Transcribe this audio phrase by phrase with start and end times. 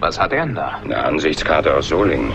[0.00, 0.78] Was hat er denn da?
[0.84, 2.32] Eine Ansichtskarte aus Solingen.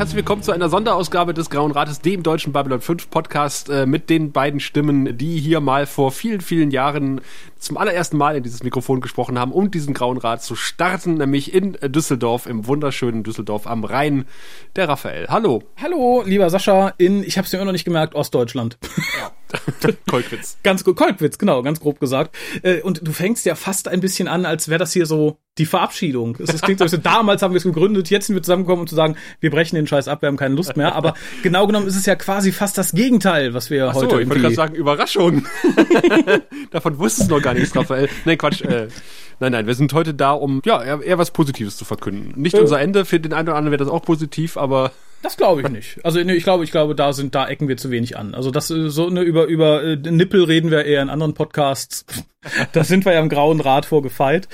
[0.00, 4.08] Herzlich willkommen zu einer Sonderausgabe des Grauen Rates, dem deutschen Babylon 5 Podcast äh, mit
[4.08, 7.20] den beiden Stimmen, die hier mal vor vielen, vielen Jahren
[7.58, 11.52] zum allerersten Mal in dieses Mikrofon gesprochen haben, um diesen Grauen Rat zu starten, nämlich
[11.52, 14.24] in Düsseldorf, im wunderschönen Düsseldorf am Rhein,
[14.74, 15.26] der Raphael.
[15.28, 15.64] Hallo.
[15.76, 18.78] Hallo, lieber Sascha, in, ich habe es dir immer noch nicht gemerkt, Ostdeutschland.
[20.10, 20.58] Kolkwitz.
[20.62, 22.36] Ganz gut, Kolkwitz, genau, ganz grob gesagt.
[22.62, 25.66] Äh, Und du fängst ja fast ein bisschen an, als wäre das hier so die
[25.66, 26.36] Verabschiedung.
[26.38, 28.86] Es es klingt so, als damals haben wir es gegründet, jetzt sind wir zusammengekommen, um
[28.86, 30.94] zu sagen, wir brechen den Scheiß ab, wir haben keine Lust mehr.
[30.94, 34.22] Aber genau genommen ist es ja quasi fast das Gegenteil, was wir Ach so, heute
[34.22, 35.46] ich wollte gerade sagen, Überraschung.
[36.70, 38.08] Davon wusstest du noch gar nichts, Raphael.
[38.24, 38.62] Nein, Quatsch.
[38.62, 38.88] Äh,
[39.40, 42.40] nein, nein, wir sind heute da, um ja eher, eher was Positives zu verkünden.
[42.40, 42.60] Nicht Äh.
[42.60, 44.92] unser Ende, für den einen oder anderen wäre das auch positiv, aber
[45.22, 46.04] Das glaube ich nicht.
[46.04, 48.34] Also nee, ich glaube, ich glaube, da sind, da ecken wir zu wenig an.
[48.34, 52.04] Also das äh, so eine über über äh, Nippel reden wir eher in anderen Podcasts.
[52.72, 54.48] da sind wir ja im grauen Rad vorgefeilt.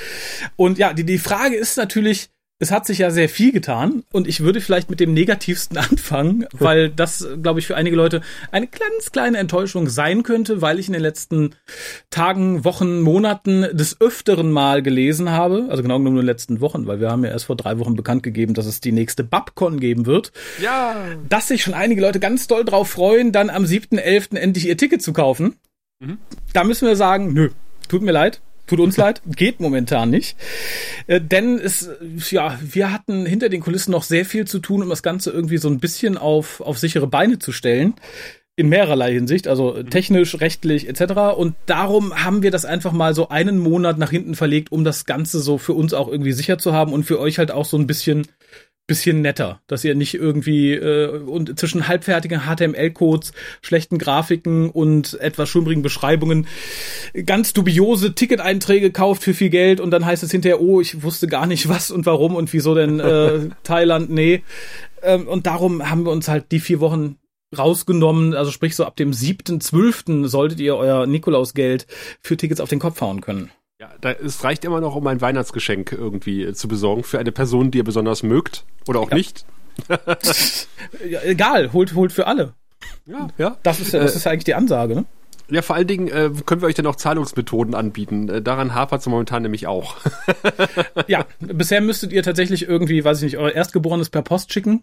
[0.56, 2.30] Und ja, die die Frage ist natürlich.
[2.58, 6.46] Es hat sich ja sehr viel getan und ich würde vielleicht mit dem Negativsten anfangen,
[6.52, 10.86] weil das, glaube ich, für einige Leute eine ganz kleine Enttäuschung sein könnte, weil ich
[10.86, 11.54] in den letzten
[12.08, 16.86] Tagen, Wochen, Monaten des Öfteren mal gelesen habe, also genau genommen in den letzten Wochen,
[16.86, 19.78] weil wir haben ja erst vor drei Wochen bekannt gegeben, dass es die nächste Babcon
[19.78, 20.94] geben wird ja.
[21.28, 24.36] dass sich schon einige Leute ganz doll drauf freuen, dann am 7.11.
[24.36, 25.56] endlich ihr Ticket zu kaufen.
[26.52, 27.50] Da müssen wir sagen, nö,
[27.88, 28.40] tut mir leid.
[28.66, 30.36] Tut uns leid, geht momentan nicht.
[31.06, 31.88] Äh, denn es,
[32.30, 35.58] ja, wir hatten hinter den Kulissen noch sehr viel zu tun, um das Ganze irgendwie
[35.58, 37.94] so ein bisschen auf, auf sichere Beine zu stellen.
[38.58, 41.36] In mehrerlei Hinsicht, also technisch, rechtlich etc.
[41.36, 45.04] Und darum haben wir das einfach mal so einen Monat nach hinten verlegt, um das
[45.04, 47.76] Ganze so für uns auch irgendwie sicher zu haben und für euch halt auch so
[47.76, 48.26] ein bisschen
[48.86, 55.48] bisschen netter, dass ihr nicht irgendwie äh, und zwischen halbfertigen HTML-Codes, schlechten Grafiken und etwas
[55.48, 56.46] schummrigen Beschreibungen
[57.24, 61.26] ganz dubiose Ticket-Einträge kauft für viel Geld und dann heißt es hinterher, oh, ich wusste
[61.26, 64.42] gar nicht was und warum und wieso denn äh, Thailand, nee.
[65.02, 67.16] Ähm, und darum haben wir uns halt die vier Wochen
[67.56, 70.26] rausgenommen, also sprich so ab dem 7.12.
[70.26, 71.86] solltet ihr euer Nikolausgeld
[72.20, 73.50] für Tickets auf den Kopf hauen können.
[73.78, 77.30] Ja, da, es reicht immer noch, um ein Weihnachtsgeschenk irgendwie äh, zu besorgen für eine
[77.32, 79.16] Person, die ihr besonders mögt oder auch Ja.
[79.16, 79.44] nicht.
[81.06, 82.54] Ja, egal, holt, holt für alle.
[83.06, 83.56] Ja, ja.
[83.62, 85.04] Das ist, ja- das ist ja eigentlich die Ansage, ne?
[85.50, 88.28] Ja, vor allen Dingen äh, können wir euch dann auch Zahlungsmethoden anbieten.
[88.28, 89.96] Äh, daran hapert es momentan nämlich auch.
[91.08, 94.82] Ja, bisher müsstet ihr tatsächlich irgendwie, weiß ich nicht, euer Erstgeborenes per Post schicken.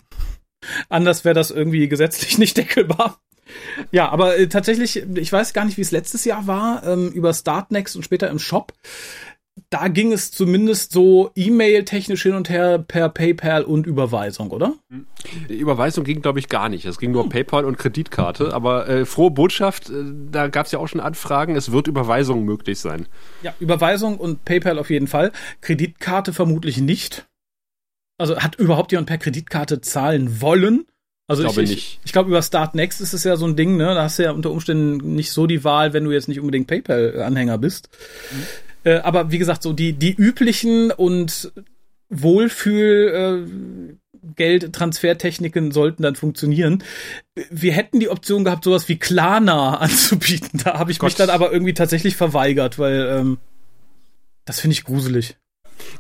[0.89, 3.17] Anders wäre das irgendwie gesetzlich nicht deckelbar.
[3.91, 7.33] Ja, aber äh, tatsächlich, ich weiß gar nicht, wie es letztes Jahr war, ähm, über
[7.33, 8.73] Startnext und später im Shop.
[9.69, 14.73] Da ging es zumindest so E-Mail-technisch hin und her per PayPal und Überweisung, oder?
[15.47, 16.85] Die Überweisung ging, glaube ich, gar nicht.
[16.85, 18.51] Es ging nur PayPal und Kreditkarte.
[18.51, 22.45] Aber äh, frohe Botschaft, äh, da gab es ja auch schon Anfragen, es wird Überweisung
[22.45, 23.07] möglich sein.
[23.43, 25.31] Ja, Überweisung und PayPal auf jeden Fall.
[25.61, 27.27] Kreditkarte vermutlich nicht.
[28.17, 30.85] Also hat überhaupt jemand per Kreditkarte zahlen wollen?
[31.28, 32.00] Also Ich glaube ich, nicht.
[32.03, 33.85] Ich, glaube, über Start Next ist es ja so ein Ding, ne?
[33.85, 36.67] Da hast du ja unter Umständen nicht so die Wahl, wenn du jetzt nicht unbedingt
[36.67, 37.89] PayPal-Anhänger bist.
[38.84, 41.51] Äh, aber wie gesagt, so die, die üblichen und
[42.09, 43.94] Wohlfühl äh,
[44.35, 46.83] Geldtransfertechniken sollten dann funktionieren.
[47.50, 50.62] Wir hätten die Option gehabt, sowas wie Klarna anzubieten.
[50.63, 51.19] Da habe ich mich Gott.
[51.19, 53.38] dann aber irgendwie tatsächlich verweigert, weil ähm,
[54.45, 55.38] das finde ich gruselig.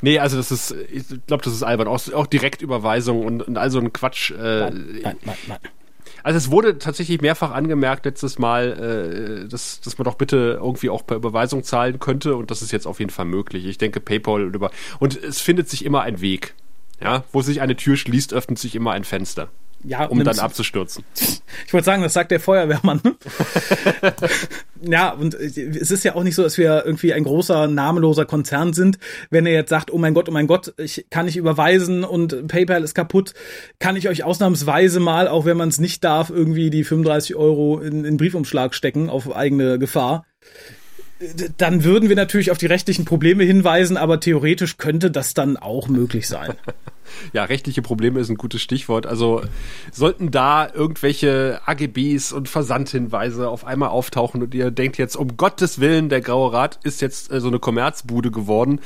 [0.01, 1.87] Nee, also das ist, ich glaube, das ist albern.
[1.87, 4.31] Auch, auch Direktüberweisung und, und all so ein Quatsch.
[4.31, 5.57] Äh, Nein, nein, nein.
[6.23, 10.89] Also es wurde tatsächlich mehrfach angemerkt letztes Mal, äh, dass, dass man doch bitte irgendwie
[10.89, 13.65] auch per Überweisung zahlen könnte und das ist jetzt auf jeden Fall möglich.
[13.65, 16.53] Ich denke PayPal und über und es findet sich immer ein Weg.
[17.01, 19.49] Ja, wo sich eine Tür schließt, öffnet sich immer ein Fenster,
[19.83, 21.03] Ja, um dann abzustürzen.
[21.67, 22.99] Ich wollte sagen, das sagt der Feuerwehrmann.
[23.03, 23.15] ne?
[24.81, 28.25] ja, und äh, es ist ja auch nicht so, dass wir irgendwie ein großer, namenloser
[28.25, 28.97] Konzern sind.
[29.29, 32.47] Wenn er jetzt sagt, oh mein Gott, oh mein Gott, ich kann nicht überweisen und
[32.47, 33.33] PayPal ist kaputt,
[33.77, 37.79] kann ich euch ausnahmsweise mal, auch wenn man es nicht darf, irgendwie die 35 Euro
[37.79, 40.25] in, in Briefumschlag stecken auf eigene Gefahr.
[41.57, 45.87] Dann würden wir natürlich auf die rechtlichen Probleme hinweisen, aber theoretisch könnte das dann auch
[45.87, 46.53] möglich sein.
[47.31, 49.05] Ja, rechtliche Probleme ist ein gutes Stichwort.
[49.05, 49.41] Also
[49.91, 55.79] sollten da irgendwelche AGBs und Versandhinweise auf einmal auftauchen und ihr denkt jetzt, um Gottes
[55.79, 58.79] Willen, der Graue Rat ist jetzt äh, so eine Kommerzbude geworden.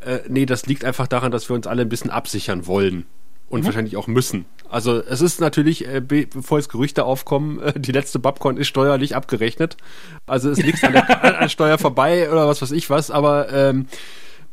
[0.00, 3.04] Äh, nee, das liegt einfach daran, dass wir uns alle ein bisschen absichern wollen.
[3.48, 3.66] Und mhm.
[3.66, 4.44] wahrscheinlich auch müssen.
[4.68, 9.14] Also es ist natürlich, äh, bevor jetzt Gerüchte aufkommen, äh, die letzte Babcon ist steuerlich
[9.14, 9.76] abgerechnet.
[10.26, 13.86] Also ist nichts an der an Steuer vorbei oder was weiß ich was, aber ähm,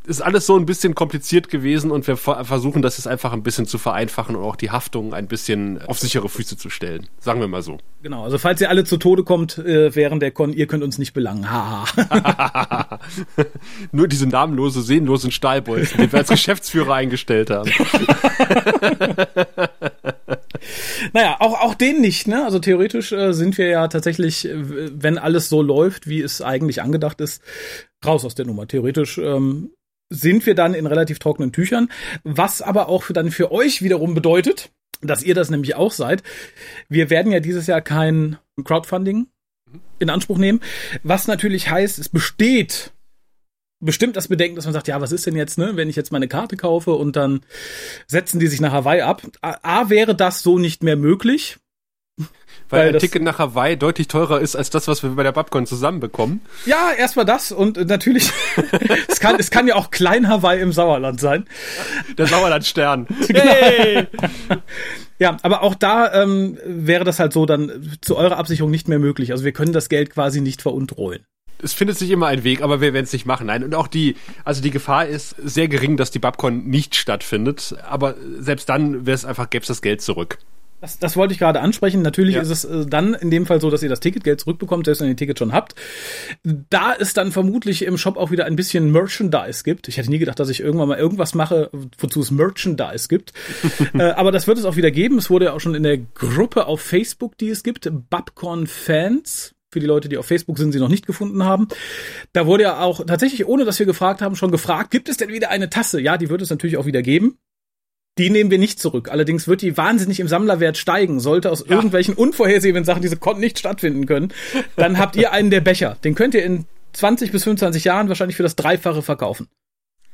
[0.06, 3.66] ist alles so ein bisschen kompliziert gewesen und wir versuchen das jetzt einfach ein bisschen
[3.66, 7.08] zu vereinfachen und auch die Haftung ein bisschen auf sichere Füße zu stellen.
[7.20, 7.78] Sagen wir mal so.
[8.02, 10.98] Genau, also falls ihr alle zu Tode kommt äh, während der Con, ihr könnt uns
[10.98, 11.50] nicht belangen.
[11.50, 13.00] Haha.
[13.94, 17.72] Nur diese namenlose, sehnlosen Stahlbolzen, die wir als Geschäftsführer eingestellt haben.
[21.14, 22.44] naja, auch, auch den nicht, ne?
[22.44, 26.82] Also theoretisch äh, sind wir ja tatsächlich, äh, wenn alles so läuft, wie es eigentlich
[26.82, 27.42] angedacht ist,
[28.06, 28.68] raus aus der Nummer.
[28.68, 29.72] Theoretisch ähm,
[30.10, 31.90] sind wir dann in relativ trockenen Tüchern,
[32.24, 34.72] was aber auch dann für euch wiederum bedeutet,
[35.02, 36.24] dass ihr das nämlich auch seid.
[36.90, 39.28] Wir werden ja dieses Jahr kein Crowdfunding
[40.00, 40.62] in Anspruch nehmen,
[41.04, 42.92] was natürlich heißt, es besteht
[43.84, 46.12] bestimmt das Bedenken, dass man sagt, ja, was ist denn jetzt, ne, wenn ich jetzt
[46.12, 47.42] meine Karte kaufe und dann
[48.08, 49.22] setzen die sich nach Hawaii ab.
[49.42, 51.58] A, A wäre das so nicht mehr möglich.
[52.74, 55.32] Weil, weil ein Ticket nach Hawaii deutlich teurer ist als das, was wir bei der
[55.32, 56.42] Babcon zusammenbekommen.
[56.66, 58.32] Ja, erstmal das und natürlich,
[59.08, 61.46] es, kann, es kann ja auch Klein Hawaii im Sauerland sein.
[62.18, 63.08] Der Sauerlandstern.
[63.34, 64.08] Hey!
[65.20, 69.00] Ja, aber auch da ähm, wäre das halt so dann zu eurer Absicherung nicht mehr
[69.00, 69.32] möglich.
[69.32, 71.26] Also wir können das Geld quasi nicht veruntreuen
[71.64, 73.48] es findet sich immer ein Weg, aber wir werden es nicht machen.
[73.48, 77.76] Nein, und auch die, also die Gefahr ist sehr gering, dass die Babcon nicht stattfindet.
[77.90, 80.38] Aber selbst dann wäre es einfach, gäbe es das Geld zurück.
[80.84, 82.02] Das, das wollte ich gerade ansprechen.
[82.02, 82.42] Natürlich ja.
[82.42, 85.08] ist es äh, dann in dem Fall so, dass ihr das Ticketgeld zurückbekommt, selbst wenn
[85.08, 85.76] ihr ein Ticket schon habt.
[86.44, 89.88] Da es dann vermutlich im Shop auch wieder ein bisschen Merchandise gibt.
[89.88, 93.32] Ich hätte nie gedacht, dass ich irgendwann mal irgendwas mache, wozu es Merchandise gibt.
[93.94, 95.18] äh, aber das wird es auch wieder geben.
[95.20, 99.56] Es wurde ja auch schon in der Gruppe auf Facebook, die es gibt, Babcon Fans
[99.72, 101.70] für die Leute, die auf Facebook sind, sie noch nicht gefunden haben.
[102.34, 105.30] Da wurde ja auch tatsächlich, ohne dass wir gefragt haben, schon gefragt, gibt es denn
[105.30, 106.02] wieder eine Tasse?
[106.02, 107.38] Ja, die wird es natürlich auch wieder geben.
[108.18, 109.10] Die nehmen wir nicht zurück.
[109.10, 111.20] Allerdings wird die wahnsinnig im Sammlerwert steigen.
[111.20, 111.76] Sollte aus ja.
[111.76, 114.32] irgendwelchen unvorhersehbaren Sachen, diese konnten nicht stattfinden können,
[114.76, 115.98] dann habt ihr einen der Becher.
[116.04, 119.48] Den könnt ihr in 20 bis 25 Jahren wahrscheinlich für das Dreifache verkaufen.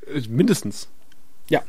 [0.08, 0.88] Äh, mindestens.
[1.50, 1.62] Ja.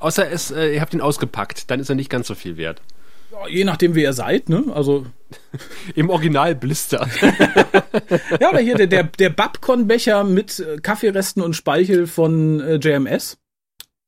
[0.00, 2.82] Außer es, äh, ihr habt ihn ausgepackt, dann ist er nicht ganz so viel wert.
[3.30, 4.64] Ja, je nachdem, wer ihr seid, ne?
[4.74, 5.06] Also.
[5.94, 7.08] Im Original Blister.
[8.40, 13.38] ja, aber hier der, der, der Babcon-Becher mit äh, Kaffeeresten und Speichel von äh, JMS.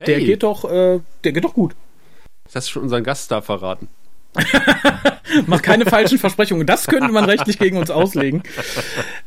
[0.01, 1.75] Der geht doch, äh, der geht doch gut.
[2.45, 3.89] Das hast du schon unseren Gaststar verraten.
[5.47, 6.67] Mach keine falschen Versprechungen.
[6.67, 8.43] Das könnte man rechtlich gegen uns auslegen.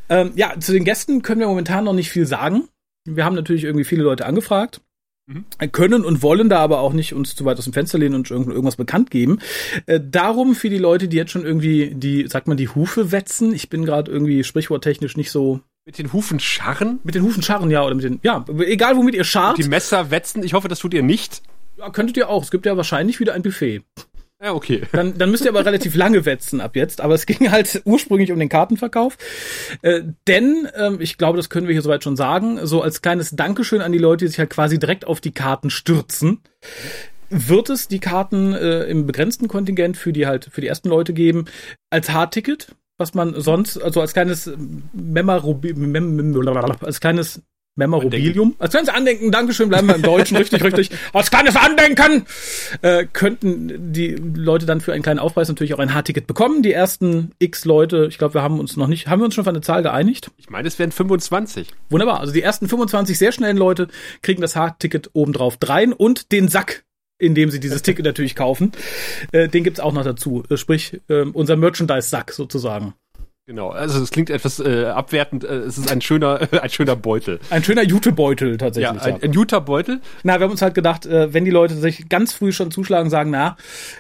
[0.10, 2.68] Ähm, ja, zu den Gästen können wir momentan noch nicht viel sagen.
[3.06, 4.82] Wir haben natürlich irgendwie viele Leute angefragt.
[5.28, 5.46] Mhm.
[5.72, 8.32] Können und wollen da aber auch nicht uns zu weit aus dem Fenster lehnen und
[8.32, 9.40] irgendwas bekannt geben.
[9.86, 13.54] Äh, darum für die Leute, die jetzt schon irgendwie die, sagt man, die Hufe wetzen.
[13.54, 17.00] Ich bin gerade irgendwie sprichworttechnisch nicht so mit den Hufen scharren?
[17.04, 19.58] Mit den Hufen scharren, ja, oder mit den, ja, egal womit ihr scharrt.
[19.58, 21.42] Die Messer wetzen, ich hoffe, das tut ihr nicht.
[21.78, 22.44] Ja, könntet ihr auch.
[22.44, 23.84] Es gibt ja wahrscheinlich wieder ein Buffet.
[24.42, 24.84] Ja, okay.
[24.92, 27.02] Dann, dann müsst ihr aber relativ lange wetzen ab jetzt.
[27.02, 29.18] Aber es ging halt ursprünglich um den Kartenverkauf.
[29.82, 33.32] Äh, denn, ähm, ich glaube, das können wir hier soweit schon sagen, so als kleines
[33.32, 36.42] Dankeschön an die Leute, die sich halt quasi direkt auf die Karten stürzen,
[37.30, 41.14] wird es die Karten äh, im begrenzten Kontingent für die halt, für die ersten Leute
[41.14, 41.46] geben,
[41.90, 44.52] als Hardticket was man sonst, also als kleines
[44.92, 45.96] Memorabilium,
[46.82, 47.44] als kleines
[47.78, 52.26] Memorabilium, als kleines Andenken, Dankeschön, bleiben wir im Deutschen, richtig, richtig, als kleines Andenken,
[52.82, 56.64] äh, könnten die Leute dann für einen kleinen Aufpreis natürlich auch ein H-Ticket bekommen.
[56.64, 59.44] Die ersten x Leute, ich glaube, wir haben uns noch nicht, haben wir uns schon
[59.44, 60.32] für eine Zahl geeinigt?
[60.38, 61.68] Ich meine, es wären 25.
[61.90, 63.88] Wunderbar, also die ersten 25 sehr schnellen Leute
[64.22, 66.84] kriegen das H-Ticket obendrauf drein und den Sack
[67.20, 68.72] indem sie dieses Ticket natürlich kaufen.
[69.32, 70.44] Äh, den gibt's auch noch dazu.
[70.50, 72.94] Äh, sprich, äh, unser Merchandise-Sack sozusagen.
[73.48, 75.46] Genau, also es klingt etwas äh, abwertend.
[75.46, 77.40] Äh, es ist ein schöner, ein schöner Beutel.
[77.50, 79.02] Ein schöner Jutebeutel tatsächlich.
[79.02, 80.02] Ja, ein, ein Jutebeutel.
[80.24, 83.10] Na, wir haben uns halt gedacht, äh, wenn die Leute sich ganz früh schon zuschlagen,
[83.10, 83.56] sagen, na,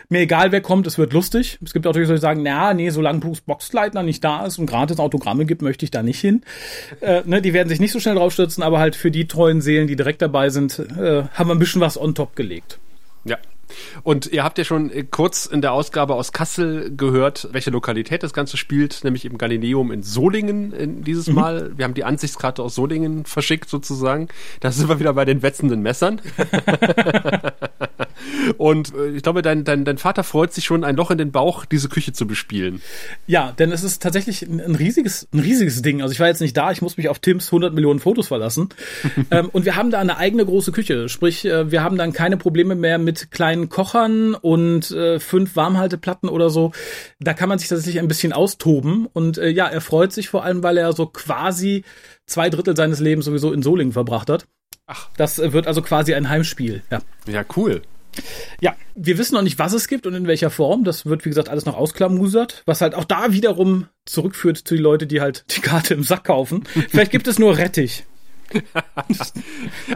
[0.09, 1.59] mir egal wer kommt, es wird lustig.
[1.63, 4.59] Es gibt auch natürlich solche, die sagen, na, nee, solange Bruce Boxleitner nicht da ist
[4.59, 6.43] und gratis Autogramme gibt, möchte ich da nicht hin.
[6.99, 9.87] äh, ne, die werden sich nicht so schnell draufstürzen, aber halt für die treuen Seelen,
[9.87, 12.79] die direkt dabei sind, äh, haben wir ein bisschen was on top gelegt.
[14.03, 18.23] Und ihr habt ja schon äh, kurz in der Ausgabe aus Kassel gehört, welche Lokalität
[18.23, 21.35] das Ganze spielt, nämlich im Galileum in Solingen in dieses mhm.
[21.35, 21.71] Mal.
[21.77, 24.27] Wir haben die Ansichtskarte aus Solingen verschickt sozusagen.
[24.59, 26.21] Da sind wir wieder bei den wetzenden Messern.
[28.57, 31.31] Und äh, ich glaube, dein, dein, dein Vater freut sich schon, ein Loch in den
[31.31, 32.81] Bauch, diese Küche zu bespielen.
[33.25, 36.01] Ja, denn es ist tatsächlich ein, ein riesiges, ein riesiges Ding.
[36.01, 38.69] Also ich war jetzt nicht da, ich muss mich auf Tims 100 Millionen Fotos verlassen.
[39.31, 41.09] ähm, und wir haben da eine eigene große Küche.
[41.09, 46.29] Sprich, äh, wir haben dann keine Probleme mehr mit kleinen Kochern und äh, fünf Warmhalteplatten
[46.29, 46.71] oder so.
[47.19, 49.07] Da kann man sich tatsächlich ein bisschen austoben.
[49.11, 51.83] Und äh, ja, er freut sich vor allem, weil er so quasi
[52.25, 54.45] zwei Drittel seines Lebens sowieso in Solingen verbracht hat.
[54.85, 55.09] Ach.
[55.17, 56.99] Das wird also quasi ein Heimspiel, ja.
[57.27, 57.81] Ja, cool.
[58.61, 60.83] Ja, wir wissen noch nicht, was es gibt und in welcher Form.
[60.83, 64.83] Das wird, wie gesagt, alles noch ausklamusert, was halt auch da wiederum zurückführt zu den
[64.83, 66.63] Leuten, die halt die Karte im Sack kaufen.
[66.89, 68.03] Vielleicht gibt es nur Rettich.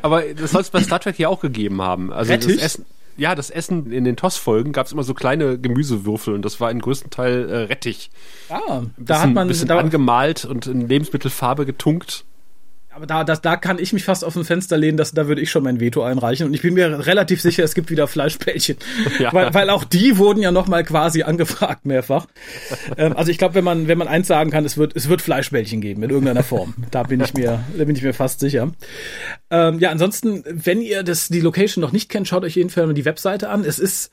[0.02, 2.12] Aber das soll es bei Star Trek ja auch gegeben haben.
[2.12, 2.56] Also Rettich?
[2.56, 2.86] das Essen,
[3.18, 6.72] ja, das Essen in den TOS-Folgen gab es immer so kleine Gemüsewürfel und das war
[6.72, 8.10] im größten Teil äh, Rettich.
[8.50, 12.26] Ah, da Bisschen- hat man bisschen da, angemalt und in Lebensmittelfarbe getunkt.
[12.94, 15.42] Aber da, das, da kann ich mich fast auf ein Fenster lehnen, dass, da würde
[15.42, 16.46] ich schon mein Veto einreichen.
[16.46, 18.78] Und ich bin mir relativ sicher, es gibt wieder Fleischbällchen.
[19.20, 19.32] Ja.
[19.34, 22.28] Weil, weil auch die wurden ja noch mal quasi angefragt mehrfach.
[22.98, 25.22] ähm, also ich glaube, wenn man, wenn man eins sagen kann, es wird, es wird
[25.22, 26.74] Fleischbällchen geben in irgendeiner Form.
[26.90, 28.72] Da bin ich mir, da bin ich mir fast sicher.
[29.52, 32.88] Ähm, ja, ansonsten, wenn ihr das, die Location noch nicht kennt, schaut euch jeden Fall
[32.88, 33.64] mal die Webseite an.
[33.64, 34.12] Es ist,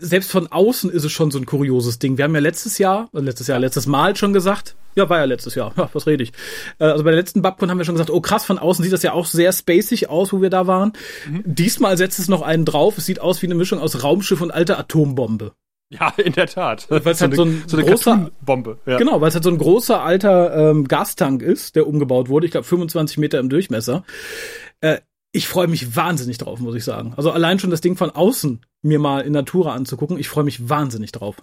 [0.00, 2.18] selbst von außen ist es schon so ein kurioses Ding.
[2.18, 5.24] Wir haben ja letztes Jahr, äh, letztes Jahr, letztes Mal schon gesagt, ja, war ja
[5.24, 6.32] letztes Jahr, ja, was rede ich.
[6.78, 8.92] Äh, Also bei der letzten Babcon haben wir schon gesagt, oh krass, von außen sieht
[8.92, 10.92] das ja auch sehr spacig aus, wo wir da waren.
[11.44, 12.98] Diesmal setzt es noch einen drauf.
[12.98, 15.52] Es sieht aus wie eine Mischung aus Raumschiff und alter Atombombe.
[15.90, 16.84] Ja, in der Tat.
[16.90, 18.78] Weil es halt so ein so eine großer- Cartoon-Bombe.
[18.84, 18.98] Ja.
[18.98, 22.44] Genau, weil es halt so ein großer alter ähm, Gastank ist, der umgebaut wurde.
[22.44, 24.04] Ich glaube 25 Meter im Durchmesser.
[24.82, 24.98] Äh,
[25.32, 27.14] ich freue mich wahnsinnig drauf, muss ich sagen.
[27.16, 30.68] Also allein schon das Ding von außen mir mal in Natura anzugucken, ich freue mich
[30.68, 31.36] wahnsinnig drauf.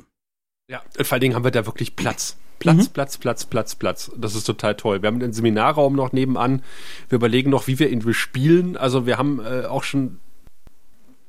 [0.69, 2.37] Ja, vor allen Dingen haben wir da wirklich Platz.
[2.57, 4.11] Platz, Platz, Platz, Platz, Platz.
[4.17, 5.01] Das ist total toll.
[5.01, 6.63] Wir haben den Seminarraum noch nebenan.
[7.09, 8.77] Wir überlegen noch, wie wir ihn bespielen.
[8.77, 10.19] Also wir haben äh, auch schon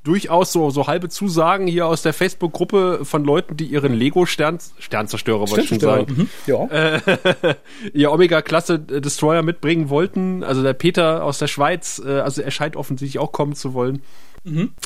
[0.07, 5.41] durchaus so, so halbe Zusagen hier aus der Facebook-Gruppe von Leuten, die ihren Lego-Stern, Sternzerstörer,
[5.41, 6.29] wollte ich schon sagen, Mhm.
[6.47, 6.69] Ja.
[7.93, 10.45] ihr Omega-Klasse-Destroyer mitbringen wollten.
[10.45, 14.03] Also der Peter aus der Schweiz, äh, also er scheint offensichtlich auch kommen zu wollen.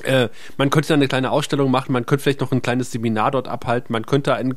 [0.04, 3.30] Äh, man könnte da eine kleine Ausstellung machen, man könnte vielleicht noch ein kleines Seminar
[3.30, 4.56] dort abhalten, man könnte einen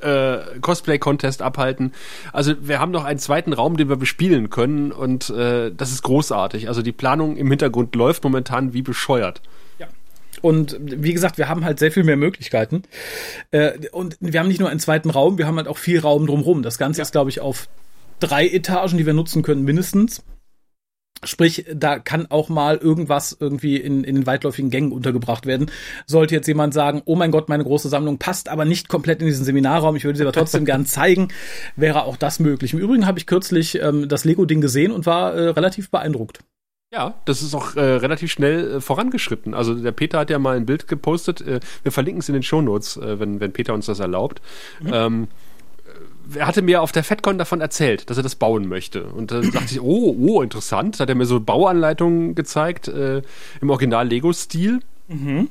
[0.00, 1.92] äh, Cosplay-Contest abhalten.
[2.32, 6.02] Also wir haben noch einen zweiten Raum, den wir bespielen können und äh, das ist
[6.02, 6.68] großartig.
[6.68, 9.42] Also die Planung im Hintergrund läuft momentan wie bescheuert.
[10.44, 12.82] Und wie gesagt, wir haben halt sehr viel mehr Möglichkeiten.
[13.50, 16.26] Äh, und wir haben nicht nur einen zweiten Raum, wir haben halt auch viel Raum
[16.26, 16.62] drumherum.
[16.62, 17.66] Das Ganze ist, glaube ich, auf
[18.20, 20.22] drei Etagen, die wir nutzen können, mindestens.
[21.24, 25.70] Sprich, da kann auch mal irgendwas irgendwie in, in den weitläufigen Gängen untergebracht werden.
[26.06, 29.26] Sollte jetzt jemand sagen, oh mein Gott, meine große Sammlung passt aber nicht komplett in
[29.26, 31.28] diesen Seminarraum, ich würde sie aber trotzdem gern zeigen,
[31.74, 32.74] wäre auch das möglich.
[32.74, 36.40] Im Übrigen habe ich kürzlich ähm, das Lego-Ding gesehen und war äh, relativ beeindruckt.
[36.94, 39.52] Ja, das ist auch äh, relativ schnell äh, vorangeschritten.
[39.52, 41.40] Also der Peter hat ja mal ein Bild gepostet.
[41.40, 44.40] Äh, wir verlinken es in den Shownotes, äh, wenn, wenn Peter uns das erlaubt.
[44.86, 45.26] Ähm,
[46.32, 49.06] äh, er hatte mir auf der FedCon davon erzählt, dass er das bauen möchte.
[49.06, 51.00] Und dann dachte ich, oh, oh, interessant.
[51.00, 53.22] Hat er mir so Bauanleitungen gezeigt äh,
[53.60, 54.06] im Original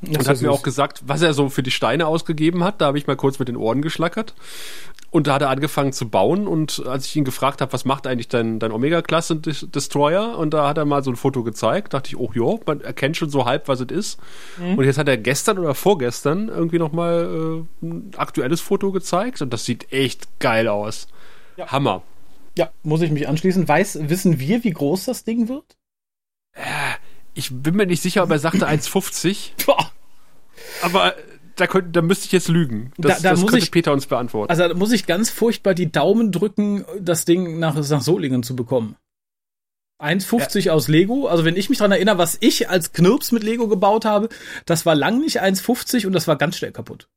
[0.01, 0.17] Lego-Stil.
[0.17, 2.81] Und hat mir auch gesagt, was er so für die Steine ausgegeben hat.
[2.81, 4.33] Da habe ich mal kurz mit den Ohren geschlackert.
[5.11, 6.47] Und da hat er angefangen zu bauen.
[6.47, 10.37] Und als ich ihn gefragt habe, was macht eigentlich dein, dein Omega-Klasse-Destroyer?
[10.37, 11.93] Und da hat er mal so ein Foto gezeigt.
[11.93, 14.19] Dachte ich, oh ja, man erkennt schon so halb, was es ist.
[14.75, 19.41] Und jetzt hat er gestern oder vorgestern irgendwie nochmal äh, ein aktuelles Foto gezeigt.
[19.41, 21.07] Und das sieht echt geil aus.
[21.67, 22.01] Hammer.
[22.57, 23.67] Ja, muss ich mich anschließen.
[23.67, 25.77] Weiß, wissen wir, wie groß das Ding wird?
[27.33, 29.65] Ich bin mir nicht sicher, ob er sagte 1,50.
[29.65, 29.91] Boah.
[30.81, 31.15] Aber
[31.55, 32.91] da, könnte, da müsste ich jetzt lügen.
[32.97, 34.49] Das, Da- da das muss könnte ich- Peter uns beantworten.
[34.51, 38.55] Also da muss ich ganz furchtbar die Daumen drücken, das Ding nach, nach Solingen zu
[38.55, 38.95] bekommen.
[39.99, 41.27] 1,50 aus Lego.
[41.27, 44.29] Also wenn ich mich dran erinnere, was ich als Knirps mit Lego gebaut habe,
[44.65, 47.07] das war lang nicht 1,50 und das war ganz schnell kaputt.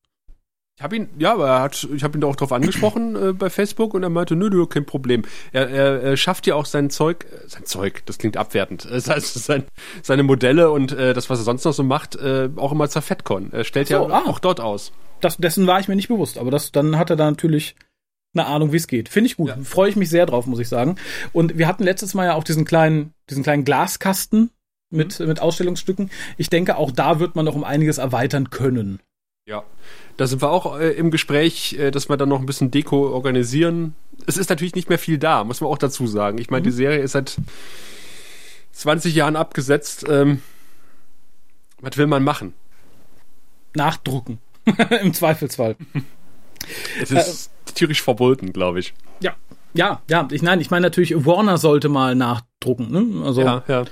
[0.79, 3.33] Ich habe ihn, ja, aber er hat, ich habe ihn da auch drauf angesprochen äh,
[3.33, 5.23] bei Facebook und er meinte, nö, nö, kein Problem.
[5.51, 8.91] Er, er, er schafft ja auch sein Zeug, äh, sein Zeug, das klingt abwertend, äh,
[8.91, 9.65] das heißt, sein,
[10.03, 13.01] seine Modelle und äh, das, was er sonst noch so macht, äh, auch immer zur
[13.01, 13.53] FedCon.
[13.53, 14.25] Er stellt so, ja ah.
[14.27, 14.93] auch dort aus.
[15.23, 17.75] Das, dessen war ich mir nicht bewusst, aber das, dann hat er da natürlich
[18.35, 19.09] eine Ahnung, wie es geht.
[19.09, 19.49] Finde ich gut.
[19.49, 19.57] Ja.
[19.63, 20.97] Freue ich mich sehr drauf, muss ich sagen.
[21.33, 24.51] Und wir hatten letztes Mal ja auch diesen kleinen, diesen kleinen Glaskasten
[24.91, 26.11] mit, mit Ausstellungsstücken.
[26.37, 29.01] Ich denke, auch da wird man noch um einiges erweitern können.
[29.47, 29.63] Ja.
[30.17, 33.13] Da sind wir auch äh, im Gespräch, äh, dass wir dann noch ein bisschen Deko
[33.13, 33.95] organisieren.
[34.27, 36.39] Es ist natürlich nicht mehr viel da, muss man auch dazu sagen.
[36.39, 37.37] Ich meine, die Serie ist seit
[38.73, 40.05] 20 Jahren abgesetzt.
[40.09, 40.43] Ähm,
[41.81, 42.55] was will man machen?
[43.75, 44.41] Nachdrucken.
[45.03, 45.77] Im Zweifelsfall.
[47.01, 48.95] Es ist tierisch verboten, glaube ich.
[49.21, 49.37] Ja,
[49.75, 50.27] ja, ja.
[50.31, 52.91] Ich nein, ich meine natürlich, Warner sollte mal nachdrucken.
[52.91, 53.25] Ne?
[53.25, 53.85] Also Ja, ja.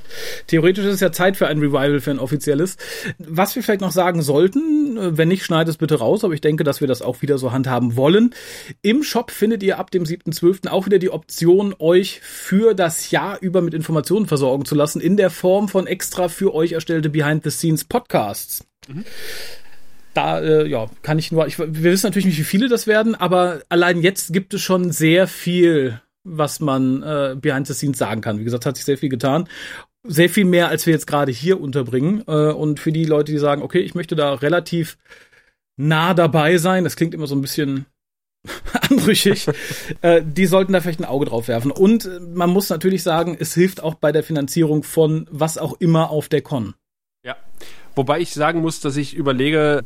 [0.47, 2.77] theoretisch ist es ja Zeit für ein Revival, für ein offizielles.
[3.19, 6.41] Was wir vielleicht noch sagen sollten, äh, wenn nicht, schneid es bitte raus, aber ich
[6.41, 8.35] denke, dass wir das auch wieder so handhaben wollen.
[8.83, 10.69] Im Shop findet ihr ab dem 7.12.
[10.69, 15.17] auch wieder die Option, euch für das Jahr über mit Informationen versorgen zu lassen, in
[15.17, 18.67] der Form von extra für euch erstellte Behind-the-Scenes-Podcasts.
[20.15, 23.15] Da, äh, ja, kann ich nur, ich, wir wissen natürlich nicht, wie viele das werden,
[23.15, 28.21] aber allein jetzt gibt es schon sehr viel, was man äh, behind the scenes sagen
[28.21, 28.39] kann.
[28.39, 29.49] Wie gesagt, hat sich sehr viel getan.
[30.07, 32.23] sehr viel mehr, als wir jetzt gerade hier unterbringen.
[32.27, 34.99] Äh, und für die Leute, die sagen, okay, ich möchte da relativ
[35.77, 37.87] nah dabei sein, das klingt immer so ein bisschen
[38.91, 39.47] anrüchig,
[40.03, 41.71] äh, die sollten da vielleicht ein Auge drauf werfen.
[41.71, 45.81] Und äh, man muss natürlich sagen, es hilft auch bei der Finanzierung von was auch
[45.81, 46.75] immer auf der Con.
[47.25, 47.37] Ja.
[47.95, 49.85] Wobei ich sagen muss, dass ich überlege,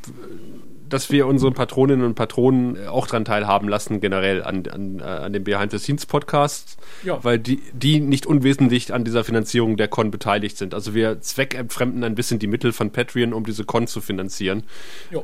[0.89, 5.33] dass wir unsere Patroninnen und Patronen auch dran teilhaben lassen, generell an, an, äh, an
[5.33, 7.23] dem Behind-the-Scenes-Podcast, ja.
[7.23, 10.75] weil die, die nicht unwesentlich an dieser Finanzierung der Con beteiligt sind.
[10.75, 14.65] Also wir zweckentfremden ein bisschen die Mittel von Patreon, um diese Con zu finanzieren,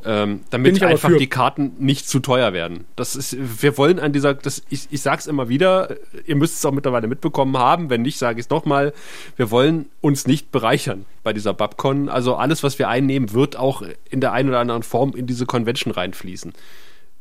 [0.05, 2.85] ähm, damit einfach die Karten nicht zu teuer werden.
[2.95, 6.65] Das ist, wir wollen an dieser, das, ich, ich sag's immer wieder, ihr müsst es
[6.65, 8.93] auch mittlerweile mitbekommen haben, wenn nicht, sage ich es nochmal,
[9.35, 12.07] wir wollen uns nicht bereichern bei dieser Babcon.
[12.07, 15.45] Also alles, was wir einnehmen, wird auch in der einen oder anderen Form in diese
[15.45, 16.53] Convention reinfließen.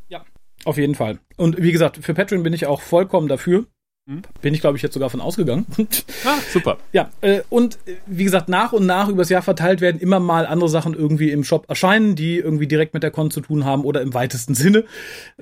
[0.08, 0.24] Ja,
[0.64, 1.18] auf jeden Fall.
[1.36, 3.66] Und wie gesagt, für Patreon bin ich auch vollkommen dafür.
[4.06, 4.20] Hm?
[4.42, 5.66] Bin ich, glaube ich, jetzt sogar von ausgegangen.
[6.26, 6.78] Ah, super.
[6.92, 10.46] Ja, äh, und äh, wie gesagt, nach und nach übers Jahr verteilt werden immer mal
[10.46, 13.84] andere Sachen irgendwie im Shop erscheinen, die irgendwie direkt mit der Con zu tun haben
[13.84, 14.84] oder im weitesten Sinne.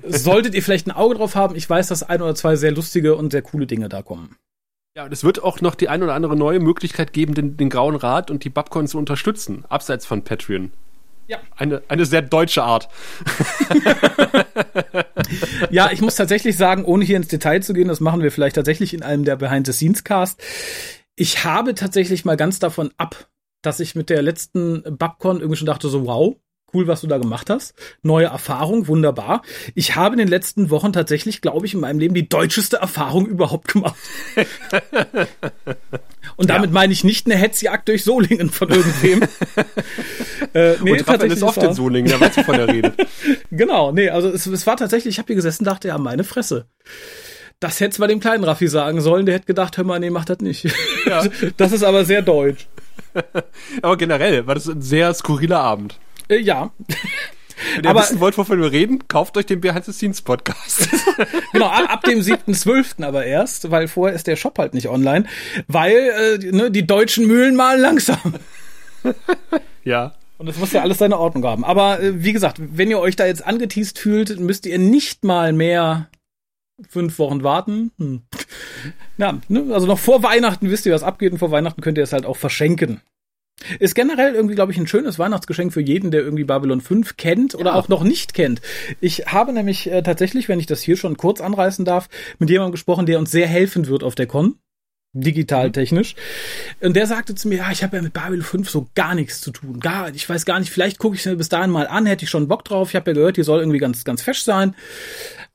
[0.05, 3.15] Solltet ihr vielleicht ein Auge drauf haben, ich weiß, dass ein oder zwei sehr lustige
[3.15, 4.35] und sehr coole Dinge da kommen.
[4.95, 7.69] Ja, und es wird auch noch die ein oder andere neue Möglichkeit geben, den, den
[7.71, 10.71] Grauen Rat und die Babcon zu unterstützen, abseits von Patreon.
[11.27, 11.39] Ja.
[11.55, 12.89] Eine, eine sehr deutsche Art.
[15.71, 18.55] ja, ich muss tatsächlich sagen, ohne hier ins Detail zu gehen, das machen wir vielleicht
[18.55, 20.39] tatsächlich in einem der Behind-the-Scenes-Cast.
[21.15, 23.29] Ich habe tatsächlich mal ganz davon ab,
[23.63, 26.35] dass ich mit der letzten Babcon irgendwie schon dachte, so wow,
[26.73, 27.73] cool, was du da gemacht hast.
[28.01, 29.41] Neue Erfahrung, wunderbar.
[29.75, 33.25] Ich habe in den letzten Wochen tatsächlich, glaube ich, in meinem Leben die deutscheste Erfahrung
[33.25, 33.95] überhaupt gemacht.
[36.35, 36.73] Und damit ja.
[36.73, 39.23] meine ich nicht eine Hetzjagd durch Solingen von irgendwem.
[40.53, 42.95] äh, nee, Und Raphael ist oft in Solingen, der weiß, wovon er redet.
[43.51, 46.65] genau, nee, also es, es war tatsächlich, ich habe hier gesessen dachte, ja, meine Fresse.
[47.59, 50.25] Das hätte mal dem kleinen Raffi sagen sollen, der hätte gedacht, hör mal, nee, mach
[50.25, 50.73] das nicht.
[51.05, 51.23] Ja.
[51.57, 52.67] Das ist aber sehr deutsch.
[53.81, 55.97] aber generell war das ein sehr skurriler Abend.
[56.33, 56.71] Äh, ja.
[57.75, 60.89] Wenn ihr aber, wissen wollt, wovon wir reden, kauft euch den Behind the Scenes Podcast.
[61.53, 63.03] genau, ab, ab dem 7.12.
[63.03, 65.25] aber erst, weil vorher ist der Shop halt nicht online,
[65.67, 68.35] weil äh, ne, die deutschen Mühlen malen langsam.
[69.83, 70.15] ja.
[70.39, 71.63] Und das muss ja alles seine Ordnung haben.
[71.63, 75.53] Aber äh, wie gesagt, wenn ihr euch da jetzt angeteased fühlt, müsst ihr nicht mal
[75.53, 76.09] mehr
[76.89, 77.91] fünf Wochen warten.
[77.97, 78.23] Hm.
[79.17, 79.73] Ja, ne?
[79.73, 82.25] also noch vor Weihnachten wisst ihr, was abgeht und vor Weihnachten könnt ihr es halt
[82.25, 83.01] auch verschenken.
[83.79, 87.55] Ist generell irgendwie, glaube ich, ein schönes Weihnachtsgeschenk für jeden, der irgendwie Babylon 5 kennt
[87.55, 87.73] oder ja.
[87.75, 88.61] auch noch nicht kennt.
[88.99, 92.73] Ich habe nämlich äh, tatsächlich, wenn ich das hier schon kurz anreißen darf, mit jemandem
[92.73, 94.55] gesprochen, der uns sehr helfen wird auf der Con.
[95.15, 95.73] Digital mhm.
[95.73, 96.15] technisch.
[96.81, 99.41] Und der sagte zu mir, ja, ich habe ja mit Babylon 5 so gar nichts
[99.41, 99.79] zu tun.
[99.79, 102.25] Gar, ich weiß gar nicht, vielleicht gucke ich es mir bis dahin mal an, hätte
[102.25, 102.89] ich schon Bock drauf.
[102.89, 104.75] Ich habe ja gehört, die soll irgendwie ganz, ganz fesch sein.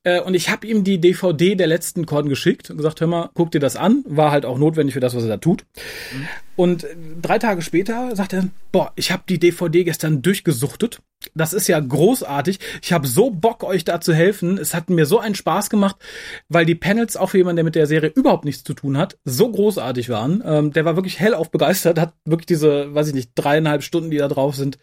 [0.05, 3.31] Äh, und ich habe ihm die DVD der letzten Con geschickt und gesagt, hör mal,
[3.35, 4.05] guck dir das an.
[4.07, 5.65] War halt auch notwendig für das, was er da tut.
[6.13, 6.29] Mhm.
[6.57, 6.87] Und
[7.23, 11.01] drei Tage später sagt er, boah, ich habe die DVD gestern durchgesuchtet.
[11.35, 12.61] Das ist ja großartig.
[12.81, 14.57] Ich habe so Bock, euch da zu helfen.
[14.57, 15.97] Es hat mir so einen Spaß gemacht,
[16.49, 19.19] weil die Panels auch für jemanden, der mit der Serie überhaupt nichts zu tun hat,
[19.25, 20.43] so großartig waren.
[20.47, 24.19] Ähm, der war wirklich hellauf begeistert, hat wirklich diese, weiß ich nicht, dreieinhalb Stunden, die
[24.19, 24.79] da drauf sind,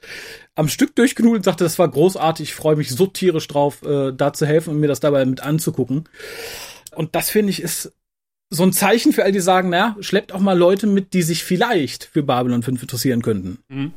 [0.55, 2.49] am Stück durchgenudelt und sagte, das war großartig.
[2.49, 5.41] Ich freue mich so tierisch drauf, äh, da zu helfen und mir das dabei mit
[5.41, 6.09] anzugucken.
[6.93, 7.93] Und das finde ich ist
[8.49, 11.43] so ein Zeichen für all die sagen, naja, schleppt auch mal Leute mit, die sich
[11.43, 13.59] vielleicht für Babylon 5 interessieren könnten.
[13.69, 13.93] Mhm.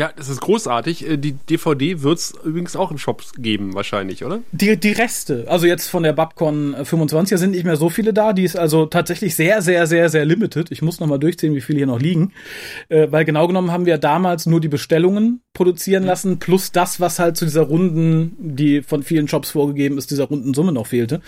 [0.00, 1.06] Ja, das ist großartig.
[1.06, 4.38] Äh, die DVD wird es übrigens auch im Shop geben, wahrscheinlich, oder?
[4.50, 8.32] Die, die Reste, also jetzt von der Babcon 25 sind nicht mehr so viele da.
[8.32, 10.70] Die ist also tatsächlich sehr, sehr, sehr, sehr limited.
[10.70, 12.32] Ich muss nochmal durchziehen, wie viele hier noch liegen.
[12.88, 17.18] Äh, weil genau genommen haben wir damals nur die Bestellungen produzieren lassen, plus das, was
[17.18, 21.20] halt zu dieser Runden, die von vielen Shops vorgegeben ist, dieser runden Summe noch fehlte.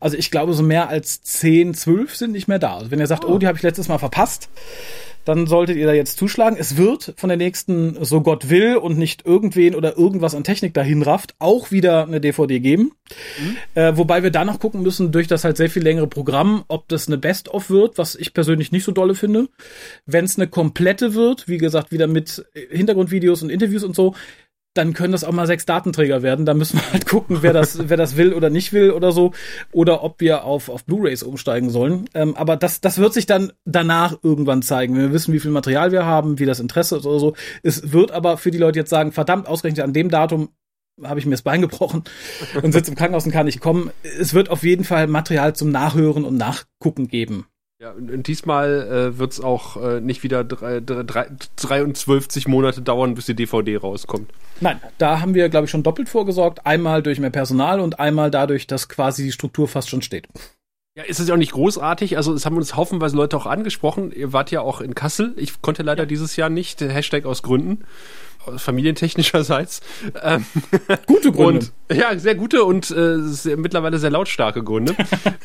[0.00, 2.76] Also ich glaube, so mehr als 10, 12 sind nicht mehr da.
[2.76, 4.48] Also wenn ihr sagt, oh, oh die habe ich letztes Mal verpasst,
[5.26, 6.56] dann solltet ihr da jetzt zuschlagen.
[6.58, 10.72] Es wird von der nächsten, so Gott will und nicht irgendwen oder irgendwas an Technik
[10.72, 12.92] dahin rafft, auch wieder eine DVD geben.
[13.38, 13.56] Mhm.
[13.74, 16.88] Äh, wobei wir da noch gucken müssen, durch das halt sehr viel längere Programm, ob
[16.88, 19.48] das eine Best-of wird, was ich persönlich nicht so dolle finde.
[20.06, 24.14] Wenn es eine komplette wird, wie gesagt, wieder mit Hintergrundvideos und Interviews und so,
[24.76, 26.44] dann können das auch mal sechs Datenträger werden.
[26.44, 29.32] Da müssen wir halt gucken, wer das, wer das will oder nicht will oder so.
[29.72, 32.08] Oder ob wir auf, auf Blu-Rays umsteigen sollen.
[32.14, 35.50] Ähm, aber das, das wird sich dann danach irgendwann zeigen, wenn wir wissen, wie viel
[35.50, 37.34] Material wir haben, wie das Interesse ist oder so.
[37.62, 40.50] Es wird aber für die Leute jetzt sagen, verdammt, ausgerechnet an dem Datum
[41.02, 42.04] habe ich mir das Bein gebrochen
[42.62, 43.90] und sitze im Krankenhaus und kann nicht kommen.
[44.02, 47.46] Es wird auf jeden Fall Material zum Nachhören und Nachgucken geben.
[47.86, 53.14] Ja, und diesmal äh, wird es auch äh, nicht wieder drei, drei, 23 Monate dauern,
[53.14, 54.32] bis die DVD rauskommt.
[54.60, 56.66] Nein, da haben wir, glaube ich, schon doppelt vorgesorgt.
[56.66, 60.26] Einmal durch mehr Personal und einmal dadurch, dass quasi die Struktur fast schon steht.
[60.96, 62.16] Ja, ist es ja auch nicht großartig.
[62.16, 64.12] Also es haben uns haufenweise Leute auch angesprochen.
[64.12, 65.34] Ihr wart ja auch in Kassel.
[65.36, 66.06] Ich konnte leider ja.
[66.06, 66.80] dieses Jahr nicht.
[66.80, 67.84] Hashtag aus Gründen.
[68.56, 69.82] Familientechnischerseits.
[70.22, 70.46] Ähm,
[71.06, 71.66] gute Gründe.
[71.90, 74.96] Und, ja, sehr gute und äh, sehr, mittlerweile sehr lautstarke Gründe.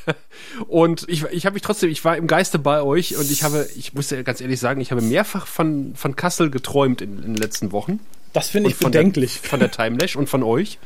[0.69, 3.67] und ich, ich habe mich trotzdem, ich war im Geiste bei euch und ich habe,
[3.75, 7.33] ich muss ja ganz ehrlich sagen, ich habe mehrfach von, von Kassel geträumt in, in
[7.33, 7.99] den letzten Wochen.
[8.31, 9.41] Das finde ich bedenklich.
[9.41, 10.79] Von der, von der Timelash und von euch.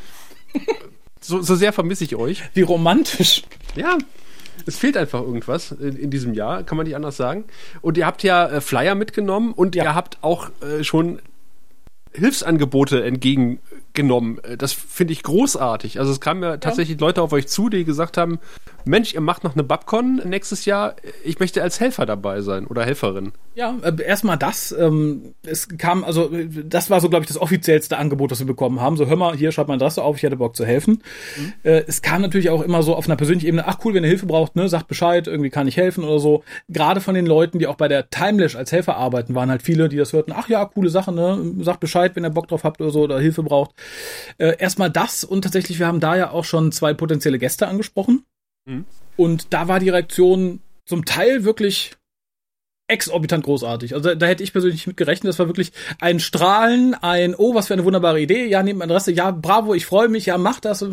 [1.27, 2.43] So, so sehr vermisse ich euch.
[2.53, 3.41] Wie romantisch.
[3.75, 3.97] Ja,
[4.65, 7.45] es fehlt einfach irgendwas in, in, diesem Jahr, kann man nicht anders sagen.
[7.81, 9.83] Und ihr habt ja äh, Flyer mitgenommen und ja.
[9.83, 11.19] ihr habt auch äh, schon
[12.13, 13.59] Hilfsangebote entgegengenommen.
[14.43, 15.99] Äh, das finde ich großartig.
[15.99, 16.99] Also es kamen ja tatsächlich.
[16.99, 18.39] Leute auf euch zu, die gesagt haben,
[18.85, 22.85] Mensch, ihr macht noch eine Babcon nächstes Jahr, ich möchte als Helfer dabei sein oder
[22.85, 23.31] Helferin.
[23.55, 24.71] Ja, äh, erstmal das.
[24.77, 26.29] Ähm, es kam, also
[26.63, 28.95] das war so, glaube ich, das offiziellste Angebot, das wir bekommen haben.
[28.95, 31.01] So, hör mal, hier schreibt meine Adresse auf, ich hätte Bock zu helfen.
[31.37, 31.53] Mhm.
[31.63, 34.09] Äh, es kam natürlich auch immer so auf einer persönlichen Ebene, ach cool, wenn ihr
[34.09, 36.43] Hilfe braucht, ne, sagt Bescheid, irgendwie kann ich helfen oder so.
[36.69, 39.89] Gerade von den Leuten, die auch bei der Timelash als Helfer arbeiten, waren halt viele,
[39.89, 42.81] die das hörten, ach ja, coole Sache, ne, sagt Bescheid, wenn ihr Bock drauf habt
[42.81, 43.71] oder so oder Hilfe braucht.
[44.37, 48.23] Äh, erstmal das und tatsächlich, wir haben da ja auch schon zwei potenzielle Gäste angesprochen.
[48.65, 48.85] Mhm.
[49.15, 51.95] Und da war die Reaktion zum Teil wirklich
[52.87, 53.93] exorbitant großartig.
[53.93, 55.29] Also da, da hätte ich persönlich mit gerechnet.
[55.29, 58.45] Das war wirklich ein Strahlen, ein Oh, was für eine wunderbare Idee.
[58.45, 59.11] Ja, nehmt Adresse.
[59.11, 60.27] Ja, bravo, ich freue mich.
[60.27, 60.85] Ja, mach das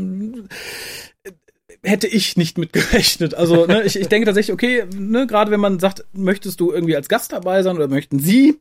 [1.84, 3.34] hätte ich nicht mit gerechnet.
[3.34, 6.96] Also ne, ich, ich denke tatsächlich, okay, ne, gerade wenn man sagt, möchtest du irgendwie
[6.96, 8.60] als Gast dabei sein oder möchten Sie,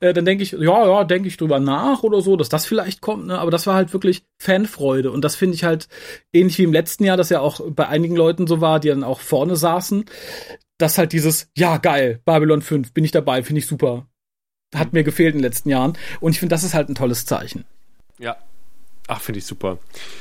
[0.00, 3.00] äh, dann denke ich, ja, ja, denke ich drüber nach oder so, dass das vielleicht
[3.00, 3.26] kommt.
[3.26, 3.38] Ne?
[3.38, 5.88] Aber das war halt wirklich Fanfreude und das finde ich halt
[6.32, 9.04] ähnlich wie im letzten Jahr, dass ja auch bei einigen Leuten so war, die dann
[9.04, 10.06] auch vorne saßen,
[10.78, 14.06] dass halt dieses, ja geil, Babylon 5, bin ich dabei, finde ich super.
[14.74, 17.26] Hat mir gefehlt in den letzten Jahren und ich finde, das ist halt ein tolles
[17.26, 17.64] Zeichen.
[18.18, 18.36] Ja,
[19.08, 19.78] Ach, finde ich super.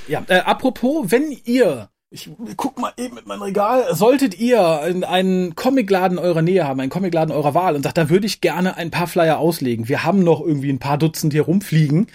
[0.08, 3.93] Ja, äh, apropos, wenn ihr ich guck mal eben mit meinem Regal.
[3.93, 8.26] Solltet ihr einen Comicladen eurer Nähe haben, einen Comicladen eurer Wahl und sagt, da würde
[8.26, 9.89] ich gerne ein paar Flyer auslegen.
[9.89, 12.08] Wir haben noch irgendwie ein paar Dutzend hier rumfliegen.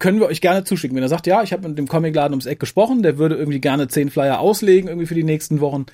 [0.00, 0.96] Können wir euch gerne zuschicken.
[0.96, 3.60] Wenn er sagt, ja, ich habe mit dem Comicladen ums Eck gesprochen, der würde irgendwie
[3.60, 5.86] gerne zehn Flyer auslegen, irgendwie für die nächsten Wochen,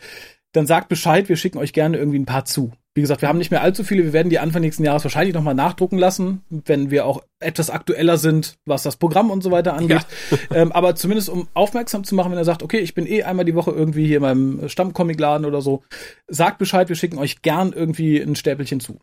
[0.53, 2.73] dann sagt Bescheid, wir schicken euch gerne irgendwie ein paar zu.
[2.95, 4.05] Wie gesagt, wir haben nicht mehr allzu viele.
[4.05, 8.19] Wir werden die Anfang nächsten Jahres wahrscheinlich nochmal nachdrucken lassen, wenn wir auch etwas aktueller
[8.19, 10.07] sind, was das Programm und so weiter angeht.
[10.31, 10.57] Ja.
[10.57, 13.47] ähm, aber zumindest um aufmerksam zu machen, wenn er sagt, okay, ich bin eh einmal
[13.47, 15.83] die Woche irgendwie hier in meinem Stammcomicladen oder so,
[16.29, 18.99] sagt Bescheid, wir schicken euch gern irgendwie ein Stäpelchen zu.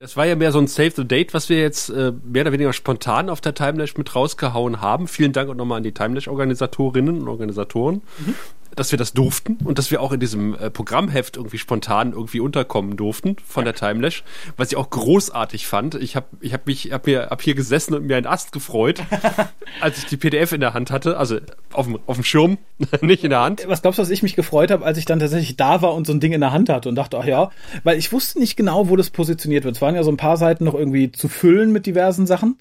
[0.00, 2.52] Das war ja mehr so ein Save the Date, was wir jetzt äh, mehr oder
[2.52, 5.08] weniger spontan auf der Timelash mit rausgehauen haben.
[5.08, 8.02] Vielen Dank auch nochmal an die Timelash-Organisatorinnen und Organisatoren.
[8.18, 8.34] Mhm
[8.76, 12.40] dass wir das durften und dass wir auch in diesem äh, Programmheft irgendwie spontan irgendwie
[12.40, 14.24] unterkommen durften von der Timelash,
[14.56, 15.94] was ich auch großartig fand.
[15.94, 19.02] Ich habe ich hab mich hab mir hab hier gesessen und mir einen Ast gefreut,
[19.80, 21.38] als ich die PDF in der Hand hatte, also
[21.72, 22.58] auf dem auf dem Schirm,
[23.00, 23.64] nicht in der Hand.
[23.66, 26.06] Was glaubst du, dass ich mich gefreut habe, als ich dann tatsächlich da war und
[26.06, 27.50] so ein Ding in der Hand hatte und dachte, ach ja,
[27.82, 29.76] weil ich wusste nicht genau, wo das positioniert wird.
[29.76, 32.58] Es waren ja so ein paar Seiten noch irgendwie zu füllen mit diversen Sachen,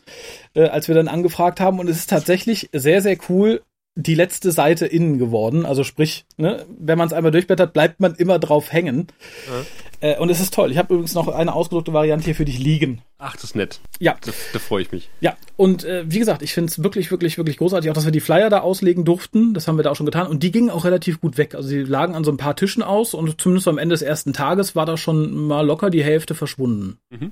[0.54, 3.62] äh, als wir dann angefragt haben und es ist tatsächlich sehr sehr cool
[3.95, 5.65] die letzte Seite innen geworden.
[5.65, 9.08] Also sprich, ne, wenn man es einmal durchblättert, bleibt man immer drauf hängen.
[10.01, 10.10] Ja.
[10.10, 10.71] Äh, und es ist toll.
[10.71, 13.01] Ich habe übrigens noch eine ausgedruckte Variante hier für dich liegen.
[13.19, 13.79] Ach, das ist nett.
[13.99, 14.15] Ja.
[14.25, 15.10] Da, da freue ich mich.
[15.21, 18.12] Ja, und äh, wie gesagt, ich finde es wirklich, wirklich, wirklich großartig, auch dass wir
[18.12, 19.53] die Flyer da auslegen durften.
[19.53, 20.27] Das haben wir da auch schon getan.
[20.27, 21.53] Und die gingen auch relativ gut weg.
[21.53, 24.34] Also die lagen an so ein paar Tischen aus und zumindest am Ende des ersten
[24.34, 26.97] Tages war da schon mal locker die Hälfte verschwunden.
[27.12, 27.32] Mhm.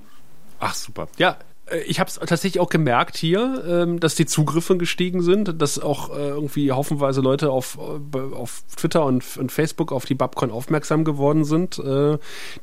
[0.60, 1.08] Ach, super.
[1.18, 1.38] Ja,
[1.86, 6.16] ich habe es tatsächlich auch gemerkt hier, ähm, dass die Zugriffe gestiegen sind, dass auch
[6.16, 11.04] äh, irgendwie haufenweise Leute auf, äh, auf Twitter und, und Facebook auf die Babcon aufmerksam
[11.04, 11.80] geworden sind.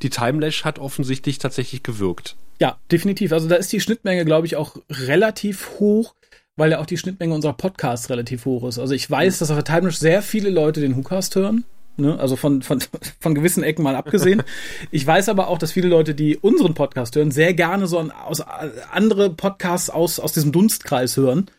[0.01, 2.35] die Timelash hat offensichtlich tatsächlich gewirkt.
[2.59, 3.31] Ja, definitiv.
[3.31, 6.13] Also da ist die Schnittmenge, glaube ich, auch relativ hoch,
[6.55, 8.79] weil ja auch die Schnittmenge unserer Podcasts relativ hoch ist.
[8.79, 11.65] Also ich weiß, dass auf der Timelash sehr viele Leute den Hookast hören
[11.99, 12.19] ne?
[12.19, 12.79] also von, von,
[13.19, 14.43] von gewissen Ecken mal abgesehen.
[14.91, 18.11] Ich weiß aber auch, dass viele Leute, die unseren Podcast hören, sehr gerne so ein,
[18.11, 18.41] aus,
[18.91, 21.49] andere Podcasts aus, aus diesem Dunstkreis hören.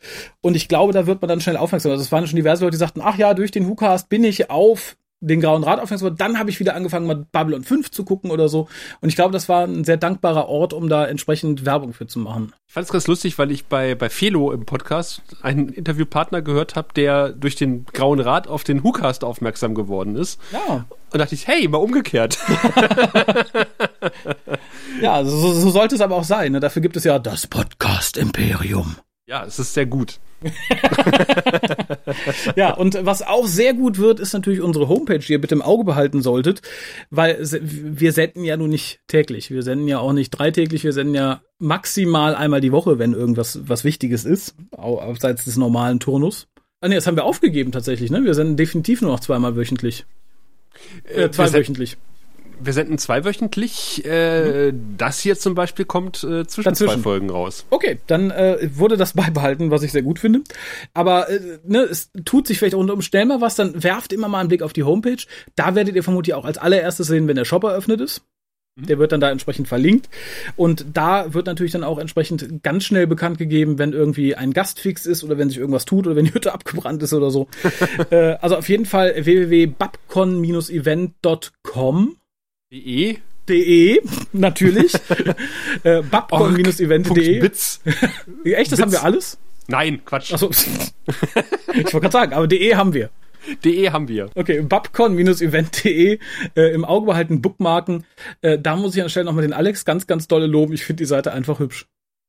[0.41, 1.93] Und ich glaube, da wird man dann schnell aufmerksam.
[1.93, 4.51] Also es waren schon diverse Leute, die sagten, ach ja, durch den WhoCast bin ich
[4.51, 8.31] auf den Grauen Rat aufmerksam Dann habe ich wieder angefangen, mal Babylon 5 zu gucken
[8.31, 8.69] oder so.
[9.01, 12.19] Und ich glaube, das war ein sehr dankbarer Ort, um da entsprechend Werbung für zu
[12.19, 12.53] machen.
[12.67, 16.77] Ich fand es ganz lustig, weil ich bei, bei Felo im Podcast einen Interviewpartner gehört
[16.77, 20.41] habe, der durch den Grauen Rat auf den WhoCast aufmerksam geworden ist.
[20.53, 20.87] Ja.
[21.13, 22.39] Und dachte ich, hey, mal umgekehrt.
[25.03, 26.53] ja, so, so sollte es aber auch sein.
[26.53, 26.61] Ne?
[26.61, 28.97] Dafür gibt es ja das Podcast-Imperium.
[29.31, 30.19] Ja, es ist sehr gut.
[32.57, 35.63] ja, und was auch sehr gut wird, ist natürlich unsere Homepage, die ihr bitte im
[35.63, 36.63] Auge behalten solltet,
[37.11, 39.53] weil wir senden ja nun nicht täglich.
[39.53, 43.61] Wir senden ja auch nicht dreitäglich, wir senden ja maximal einmal die Woche, wenn irgendwas
[43.69, 46.49] was Wichtiges ist, abseits des normalen Turnus.
[46.81, 48.25] Ah nee, das haben wir aufgegeben tatsächlich, ne?
[48.25, 50.07] Wir senden definitiv nur noch zweimal wöchentlich.
[51.05, 51.99] Äh, zweiwöchentlich.
[52.63, 54.05] Wir senden zweiwöchentlich.
[54.05, 54.97] Äh, mhm.
[54.97, 56.95] Das hier zum Beispiel kommt äh, zwischen Dazwischen.
[56.95, 57.65] zwei Folgen raus.
[57.71, 60.41] Okay, dann äh, wurde das beibehalten, was ich sehr gut finde.
[60.95, 64.41] Aber äh, ne, es tut sich vielleicht unter Umständen mal was, dann werft immer mal
[64.41, 65.23] einen Blick auf die Homepage.
[65.57, 68.23] Da werdet ihr vermutlich auch als allererstes sehen, wenn der Shop eröffnet ist.
[68.77, 68.87] Mhm.
[68.87, 70.09] Der wird dann da entsprechend verlinkt.
[70.57, 74.81] Und da wird natürlich dann auch entsprechend ganz schnell bekannt gegeben, wenn irgendwie ein Gast
[74.81, 77.49] fix ist oder wenn sich irgendwas tut oder wenn die Hütte abgebrannt ist oder so.
[78.11, 82.17] äh, also auf jeden Fall www.babcon-event.com.
[82.73, 83.19] De?
[83.49, 84.01] De,
[84.33, 84.95] natürlich.
[85.83, 87.41] äh, babcon-event.de.
[87.41, 87.81] Bits.
[88.45, 88.81] Echt, das Bits.
[88.81, 89.39] haben wir alles?
[89.67, 90.33] Nein, Quatsch.
[90.33, 90.51] Achso.
[91.75, 93.11] ich wollte gerade sagen, aber de haben wir.
[93.65, 94.31] De haben wir.
[94.37, 96.21] Okay, babcon-event.de
[96.55, 98.05] äh, im Auge behalten, bookmarken.
[98.41, 100.73] Äh, da muss ich an der Stelle nochmal den Alex ganz, ganz dolle loben.
[100.73, 101.87] Ich finde die Seite einfach hübsch.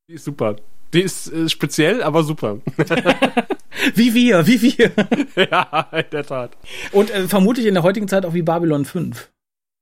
[0.08, 0.56] Die ist super.
[0.92, 2.58] Die ist äh, speziell, aber super.
[3.94, 4.90] wie wir, wie wir.
[5.36, 6.56] ja, in der Tat.
[6.90, 9.30] Und äh, vermutlich in der heutigen Zeit auch wie Babylon 5.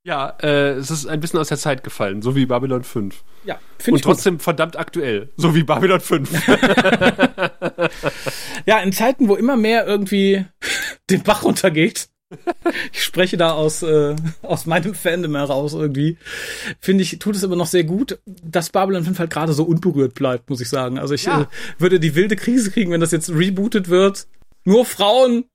[0.02, 3.22] Ja, äh, es ist ein bisschen aus der Zeit gefallen, so wie Babylon 5.
[3.44, 4.06] Ja, finde ich.
[4.06, 4.42] Und trotzdem gut.
[4.42, 6.30] verdammt aktuell, so wie Babylon 5.
[8.66, 10.46] ja, in Zeiten, wo immer mehr irgendwie
[11.10, 12.08] den Bach runtergeht.
[12.92, 16.16] Ich spreche da aus, äh, aus meinem Fandom heraus irgendwie.
[16.78, 20.14] Finde ich, tut es aber noch sehr gut, dass Babylon 5 halt gerade so unberührt
[20.14, 20.96] bleibt, muss ich sagen.
[21.00, 21.40] Also ich ja.
[21.40, 21.46] äh,
[21.78, 24.28] würde die wilde Krise kriegen, wenn das jetzt rebootet wird.
[24.64, 25.46] Nur Frauen.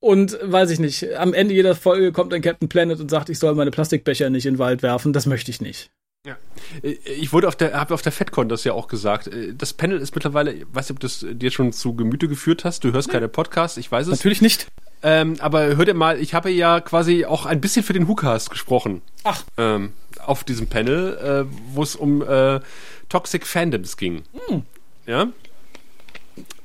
[0.00, 3.38] Und weiß ich nicht, am Ende jeder Folge kommt ein Captain Planet und sagt, ich
[3.38, 5.12] soll meine Plastikbecher nicht in den Wald werfen.
[5.12, 5.90] Das möchte ich nicht.
[6.26, 6.36] Ja.
[6.82, 9.30] Ich wurde auf der, habe auf der FedCon das ja auch gesagt.
[9.56, 12.64] Das Panel ist mittlerweile, ich weiß nicht, ob du das dir schon zu Gemüte geführt
[12.64, 12.82] hast.
[12.82, 13.12] Du hörst nee.
[13.14, 14.10] keine Podcasts, ich weiß es.
[14.10, 14.66] Natürlich nicht.
[15.02, 18.50] Ähm, aber hör dir mal, ich habe ja quasi auch ein bisschen für den WhoCast
[18.50, 19.02] gesprochen.
[19.22, 19.44] Ach.
[19.56, 22.60] Ähm, auf diesem Panel, äh, wo es um äh,
[23.08, 24.24] Toxic Fandoms ging.
[24.48, 24.62] Hm.
[25.06, 25.28] Ja.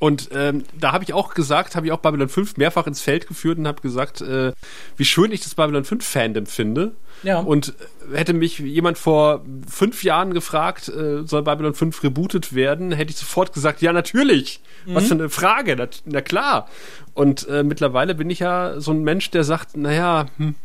[0.01, 3.27] Und ähm, da habe ich auch gesagt, habe ich auch Babylon 5 mehrfach ins Feld
[3.27, 4.51] geführt und habe gesagt, äh,
[4.97, 6.93] wie schön ich das Babylon 5 Fandom finde.
[7.21, 7.37] Ja.
[7.37, 7.75] Und
[8.11, 13.17] hätte mich jemand vor fünf Jahren gefragt, äh, soll Babylon 5 rebootet werden, hätte ich
[13.17, 14.61] sofort gesagt, ja, natürlich.
[14.87, 14.95] Mhm.
[14.95, 16.67] Was für eine Frage, na, na klar.
[17.13, 20.55] Und äh, mittlerweile bin ich ja so ein Mensch, der sagt, naja, hm,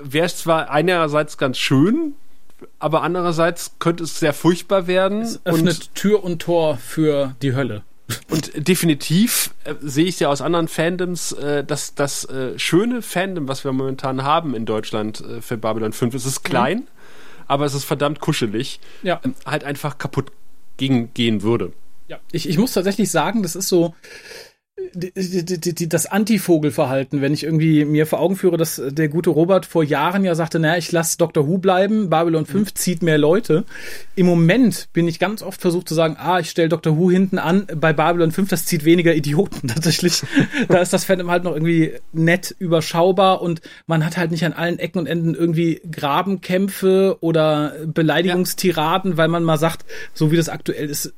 [0.00, 2.14] wäre es zwar einerseits ganz schön,
[2.78, 5.20] aber andererseits könnte es sehr furchtbar werden.
[5.20, 7.82] Es öffnet und Tür und Tor für die Hölle.
[8.28, 13.48] Und definitiv äh, sehe ich ja aus anderen Fandoms, äh, dass das äh, schöne Fandom,
[13.48, 16.86] was wir momentan haben in Deutschland äh, für Babylon 5, es ist klein, mhm.
[17.46, 19.20] aber es ist verdammt kuschelig, ja.
[19.24, 20.32] Ähm, halt einfach kaputt
[20.76, 21.72] gegen, gehen würde.
[22.08, 23.94] Ja, ich, ich muss tatsächlich sagen, das ist so,
[24.94, 30.24] das Antivogelverhalten, wenn ich irgendwie mir vor Augen führe, dass der gute Robert vor Jahren
[30.24, 31.46] ja sagte, naja, ich lasse Dr.
[31.46, 32.74] Who bleiben, Babylon 5 mhm.
[32.74, 33.64] zieht mehr Leute.
[34.16, 36.98] Im Moment bin ich ganz oft versucht zu sagen, ah, ich stelle Dr.
[36.98, 40.22] Who hinten an, bei Babylon 5, das zieht weniger Idioten tatsächlich.
[40.68, 44.52] da ist das Fandom halt noch irgendwie nett überschaubar und man hat halt nicht an
[44.52, 49.16] allen Ecken und Enden irgendwie Grabenkämpfe oder Beleidigungstiraden, ja.
[49.16, 49.84] weil man mal sagt,
[50.14, 51.14] so wie das aktuell ist,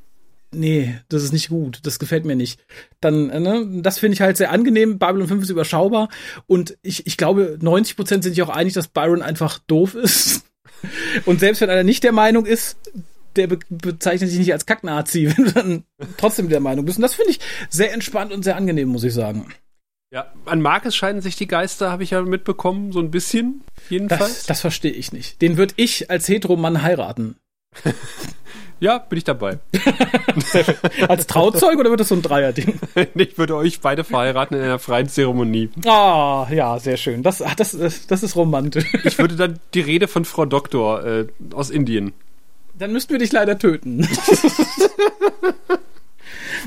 [0.56, 2.60] nee, das ist nicht gut, das gefällt mir nicht.
[3.00, 4.98] Dann, äh, ne, das finde ich halt sehr angenehm.
[4.98, 6.08] Babylon 5 ist überschaubar
[6.46, 10.44] und ich, ich glaube, 90 Prozent sind sich auch einig, dass Byron einfach doof ist.
[11.24, 12.76] Und selbst wenn einer nicht der Meinung ist,
[13.36, 15.84] der be bezeichnet sich nicht als Kacknazi, wenn du dann
[16.16, 16.98] trotzdem der Meinung bist.
[16.98, 17.40] Und das finde ich
[17.70, 19.52] sehr entspannt und sehr angenehm, muss ich sagen.
[20.12, 24.34] Ja, an Marcus scheiden sich die Geister, habe ich ja mitbekommen, so ein bisschen, jedenfalls.
[24.38, 25.42] Das, das verstehe ich nicht.
[25.42, 27.36] Den würde ich als Heteromann heiraten.
[28.78, 29.58] Ja, bin ich dabei.
[31.08, 32.78] Als Trauzeug oder wird das so ein Dreierding?
[33.14, 35.70] ich würde euch beide verheiraten in einer freien Zeremonie.
[35.86, 37.22] Ah, ja, sehr schön.
[37.22, 38.84] Das, das, das ist romantisch.
[39.04, 42.12] ich würde dann die Rede von Frau Doktor äh, aus Indien.
[42.78, 44.06] Dann müssten wir dich leider töten.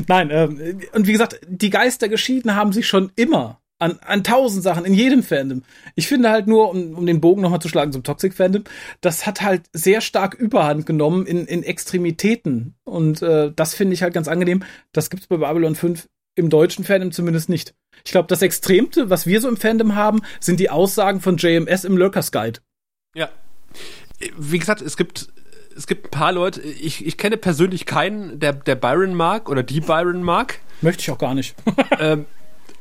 [0.08, 4.62] Nein, ähm, und wie gesagt, die Geister geschieden haben sich schon immer an, an tausend
[4.62, 5.64] Sachen, in jedem Fandom.
[5.96, 8.66] Ich finde halt nur, um, um den Bogen nochmal zu schlagen zum Toxic Fandom,
[9.02, 12.76] das hat halt sehr stark Überhand genommen in, in Extremitäten.
[12.84, 14.64] Und äh, das finde ich halt ganz angenehm.
[14.92, 17.74] Das gibt's bei Babylon 5 im deutschen Fandom zumindest nicht.
[18.06, 21.86] Ich glaube, das Extremste, was wir so im Fandom haben, sind die Aussagen von JMS
[21.86, 22.60] im Lurkers Guide.
[23.16, 23.30] Ja.
[24.38, 25.30] Wie gesagt, es gibt
[25.80, 29.64] es gibt ein paar Leute, ich, ich kenne persönlich keinen, der, der Byron mag oder
[29.64, 30.60] die Byron mag.
[30.82, 31.56] Möchte ich auch gar nicht.
[32.00, 32.26] ähm,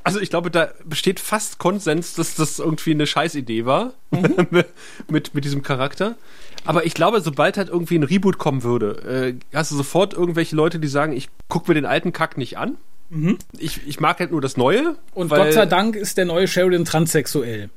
[0.08, 4.46] also ich glaube, da besteht fast Konsens, dass das irgendwie eine Scheißidee war mhm.
[5.08, 6.16] mit, mit diesem Charakter.
[6.64, 10.56] Aber ich glaube, sobald halt irgendwie ein Reboot kommen würde, äh, hast du sofort irgendwelche
[10.56, 12.76] Leute, die sagen, ich gucke mir den alten Kack nicht an.
[13.10, 13.38] Mhm.
[13.58, 14.96] Ich, ich mag halt nur das Neue.
[15.14, 17.70] Und Gott sei Dank ist der neue Sheridan transsexuell.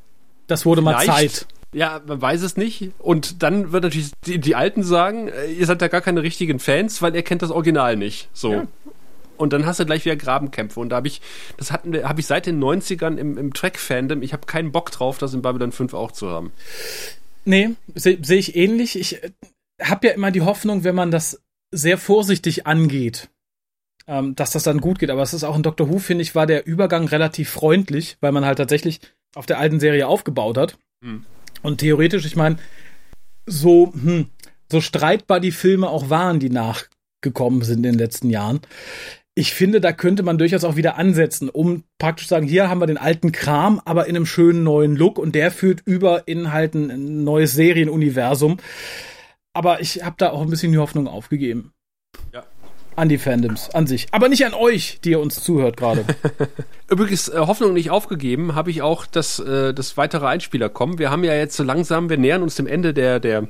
[0.48, 1.46] Das wurde mal Zeit.
[1.74, 2.92] Ja, man weiß es nicht.
[3.00, 6.60] Und dann wird natürlich die, die Alten sagen, äh, ihr seid ja gar keine richtigen
[6.60, 8.28] Fans, weil ihr kennt das Original nicht.
[8.34, 8.52] So.
[8.52, 8.68] Ja.
[9.42, 10.80] Und dann hast du gleich wieder Grabenkämpfe.
[10.80, 11.22] Und da habe ich,
[11.58, 14.92] das hatten wir, habe ich seit den 90ern im, im Track-Fandom, ich habe keinen Bock
[14.92, 16.52] drauf, das in Babylon 5 auch zu haben.
[17.44, 18.98] Nee, sehe seh ich ähnlich.
[18.98, 19.32] Ich äh,
[19.82, 23.30] habe ja immer die Hoffnung, wenn man das sehr vorsichtig angeht,
[24.08, 25.10] ähm, dass das dann gut geht.
[25.10, 28.32] Aber es ist auch in Doctor Who, finde ich, war der Übergang relativ freundlich, weil
[28.32, 29.02] man halt tatsächlich
[29.36, 30.78] auf der alten Serie aufgebaut hat.
[31.04, 31.26] Hm.
[31.64, 32.58] Und theoretisch, ich meine,
[33.46, 34.28] so, hm,
[34.72, 38.62] so streitbar die Filme auch waren, die nachgekommen sind in den letzten Jahren.
[39.34, 42.82] Ich finde, da könnte man durchaus auch wieder ansetzen, um praktisch zu sagen, hier haben
[42.82, 46.52] wir den alten Kram, aber in einem schönen neuen Look und der führt über in
[46.52, 48.58] halt ein neues Serienuniversum.
[49.54, 51.74] Aber ich habe da auch ein bisschen die Hoffnung aufgegeben.
[52.34, 52.44] Ja.
[52.98, 54.08] An die Fandoms, an sich.
[54.12, 56.04] Aber nicht an euch, die ihr uns zuhört gerade.
[56.90, 61.00] Übrigens, äh, Hoffnung nicht aufgegeben, habe ich auch, dass, äh, dass weitere Einspieler kommen.
[61.00, 63.48] Wir haben ja jetzt so langsam, wir nähern uns dem Ende der, der,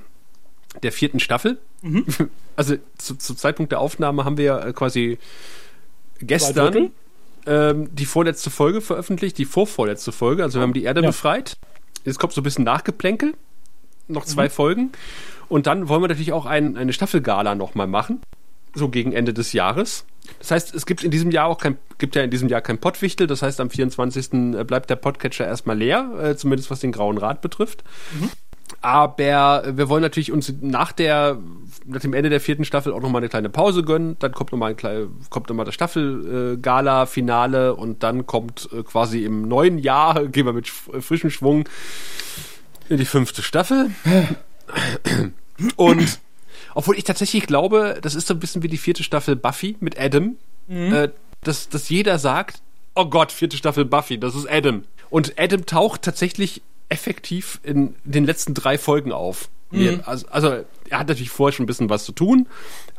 [0.83, 1.57] der vierten Staffel.
[1.81, 2.05] Mhm.
[2.57, 5.17] Also zu, zum Zeitpunkt der Aufnahme haben wir ja äh, quasi
[6.21, 6.91] gestern
[7.45, 10.43] ähm, die vorletzte Folge veröffentlicht, die vorvorletzte Folge.
[10.43, 11.07] Also wir haben die Erde ja.
[11.07, 11.57] befreit.
[12.05, 13.34] Jetzt kommt so ein bisschen Nachgeplänkel.
[14.07, 14.51] Noch zwei mhm.
[14.51, 14.91] Folgen.
[15.49, 18.21] Und dann wollen wir natürlich auch ein, eine Staffelgala nochmal machen.
[18.73, 20.05] So gegen Ende des Jahres.
[20.39, 22.77] Das heißt, es gibt in diesem Jahr auch kein, gibt ja in diesem Jahr kein
[22.77, 23.27] Pottwichtel.
[23.27, 24.34] Das heißt, am 24.
[24.34, 27.84] Äh, bleibt der Podcatcher erstmal leer, äh, zumindest was den Grauen Rat betrifft.
[28.19, 28.29] Mhm.
[28.81, 31.37] Aber wir wollen natürlich uns nach der,
[31.85, 34.15] nach dem Ende der vierten Staffel auch nochmal eine kleine Pause gönnen.
[34.19, 39.77] Dann kommt nochmal ein kommt nochmal das Staffel-Gala-Finale und dann kommt äh, quasi im neuen
[39.77, 41.69] Jahr, gehen wir mit frischem Schwung
[42.89, 43.91] in die fünfte Staffel.
[45.75, 46.19] Und
[46.73, 49.99] obwohl ich tatsächlich glaube, das ist so ein bisschen wie die vierte Staffel Buffy mit
[49.99, 50.93] Adam, mhm.
[50.93, 51.09] äh,
[51.43, 52.61] dass, dass jeder sagt,
[52.95, 54.83] oh Gott, vierte Staffel Buffy, das ist Adam.
[55.09, 56.61] Und Adam taucht tatsächlich
[56.91, 59.49] effektiv in den letzten drei Folgen auf.
[59.71, 60.01] Mhm.
[60.06, 60.47] Also, also
[60.89, 62.47] er hat natürlich vorher schon ein bisschen was zu tun,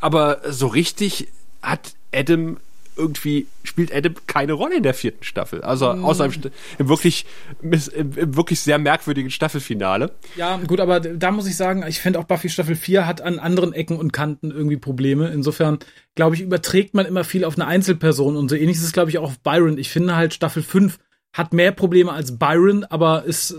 [0.01, 1.29] aber so richtig
[1.61, 2.57] hat Adam
[2.97, 5.63] irgendwie spielt Adam keine Rolle in der vierten Staffel.
[5.63, 6.05] Also mhm.
[6.05, 6.33] außer im,
[6.79, 7.25] im wirklich,
[7.63, 10.13] im, im, wirklich sehr merkwürdigen Staffelfinale.
[10.37, 13.39] Ja, gut, aber da muss ich sagen, ich finde auch Buffy Staffel 4 hat an
[13.39, 15.29] anderen Ecken und Kanten irgendwie Probleme.
[15.29, 15.79] Insofern,
[16.15, 19.11] glaube ich, überträgt man immer viel auf eine Einzelperson und so ähnlich ist es, glaube
[19.11, 19.79] ich, auch auf Byron.
[19.79, 20.99] Ich finde halt Staffel 5
[21.33, 23.55] hat mehr Probleme als Byron, aber ist,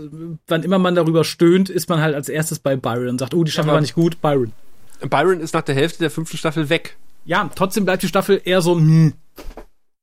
[0.46, 3.42] wann immer man darüber stöhnt, ist man halt als erstes bei Byron und sagt, oh,
[3.44, 4.52] die Staffel ja, war nicht gut, Byron.
[5.00, 6.96] Byron ist nach der Hälfte der fünften Staffel weg.
[7.24, 9.14] Ja, trotzdem bleibt die Staffel eher so, hm.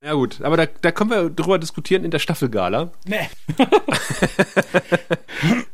[0.03, 2.91] Ja gut, aber da, da können wir drüber diskutieren in der Staffelgala.
[3.05, 3.29] Nee.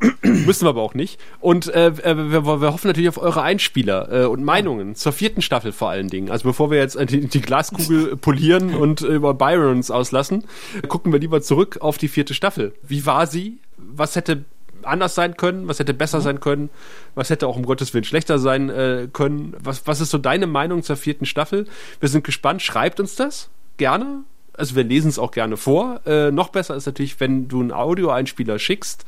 [0.48, 1.20] Müssen wir aber auch nicht.
[1.40, 5.42] Und äh, äh, wir, wir hoffen natürlich auf eure Einspieler äh, und Meinungen zur vierten
[5.42, 6.32] Staffel vor allen Dingen.
[6.32, 10.46] Also bevor wir jetzt die, die Glaskugel polieren und äh, über Byrons auslassen,
[10.88, 12.74] gucken wir lieber zurück auf die vierte Staffel.
[12.82, 13.60] Wie war sie?
[13.78, 14.46] Was hätte
[14.84, 16.24] anders sein können, was hätte besser mhm.
[16.24, 16.70] sein können,
[17.16, 19.56] was hätte auch um Gottes Willen schlechter sein äh, können.
[19.60, 21.68] Was, was ist so deine Meinung zur vierten Staffel?
[22.00, 24.24] Wir sind gespannt, schreibt uns das gerne.
[24.54, 26.02] Also wir lesen es auch gerne vor.
[26.06, 29.06] Äh, noch besser ist natürlich, wenn du einen Audioeinspieler schickst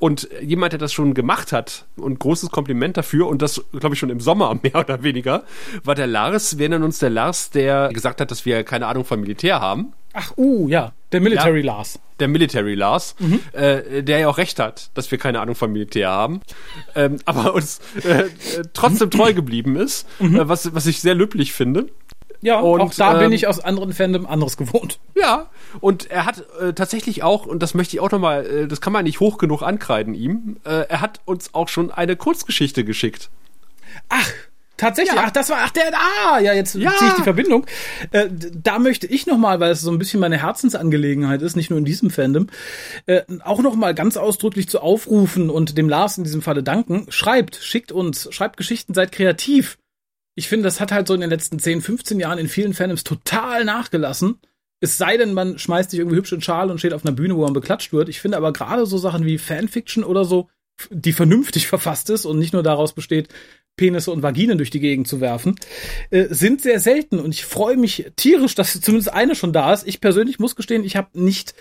[0.00, 3.98] und jemand, der das schon gemacht hat, und großes Kompliment dafür, und das, glaube ich,
[3.98, 5.44] schon im Sommer mehr oder weniger,
[5.84, 6.58] war der Lars.
[6.58, 9.92] Wir nennen uns der Lars, der gesagt hat, dass wir keine Ahnung vom Militär haben.
[10.12, 12.00] Ach, uh, ja, der Military ja, Lars.
[12.18, 13.40] Der Military Lars, mhm.
[13.52, 16.40] äh, der ja auch recht hat, dass wir keine Ahnung vom Militär haben,
[16.96, 18.24] ähm, aber uns äh,
[18.72, 20.36] trotzdem treu geblieben ist, mhm.
[20.36, 21.86] äh, was, was ich sehr löblich finde.
[22.42, 24.98] Ja, und, auch da ähm, bin ich aus anderen Fandom anderes gewohnt.
[25.20, 25.50] Ja,
[25.80, 28.94] und er hat äh, tatsächlich auch, und das möchte ich auch nochmal, äh, das kann
[28.94, 33.28] man nicht hoch genug ankreiden ihm, äh, er hat uns auch schon eine Kurzgeschichte geschickt.
[34.08, 34.32] Ach,
[34.80, 35.24] Tatsächlich, ja.
[35.26, 36.90] ach, das war, ach, der, ah, ja, jetzt ja.
[36.96, 37.66] ziehe ich die Verbindung.
[38.12, 41.78] Äh, da möchte ich nochmal, weil es so ein bisschen meine Herzensangelegenheit ist, nicht nur
[41.78, 42.46] in diesem Fandom,
[43.04, 47.04] äh, auch nochmal ganz ausdrücklich zu aufrufen und dem Lars in diesem Falle danken.
[47.10, 49.76] Schreibt, schickt uns, schreibt Geschichten, seid kreativ
[50.40, 53.04] ich finde, das hat halt so in den letzten 10, 15 Jahren in vielen Fandoms
[53.04, 54.38] total nachgelassen.
[54.80, 57.36] Es sei denn, man schmeißt sich irgendwie hübsch in Schal und steht auf einer Bühne,
[57.36, 58.08] wo man beklatscht wird.
[58.08, 60.48] Ich finde aber gerade so Sachen wie Fanfiction oder so,
[60.88, 63.28] die vernünftig verfasst ist und nicht nur daraus besteht,
[63.76, 65.56] Penisse und Vaginen durch die Gegend zu werfen,
[66.08, 67.18] äh, sind sehr selten.
[67.18, 69.86] Und ich freue mich tierisch, dass zumindest eine schon da ist.
[69.86, 71.54] Ich persönlich muss gestehen, ich habe nicht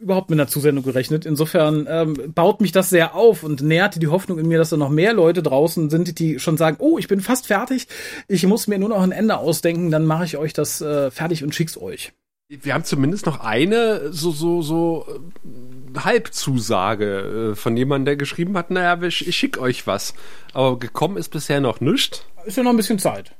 [0.00, 1.26] überhaupt mit einer Zusendung gerechnet.
[1.26, 4.76] Insofern ähm, baut mich das sehr auf und nährt die Hoffnung in mir, dass da
[4.76, 7.86] noch mehr Leute draußen sind, die schon sagen, oh, ich bin fast fertig,
[8.28, 11.42] ich muss mir nur noch ein Ende ausdenken, dann mache ich euch das äh, fertig
[11.42, 12.12] und schick's euch.
[12.48, 18.56] Wir haben zumindest noch eine so so so äh, Halbzusage äh, von jemandem, der geschrieben
[18.56, 20.14] hat, naja, ich, ich schick euch was.
[20.52, 22.24] Aber gekommen ist bisher noch nichts.
[22.44, 23.32] Ist ja noch ein bisschen Zeit.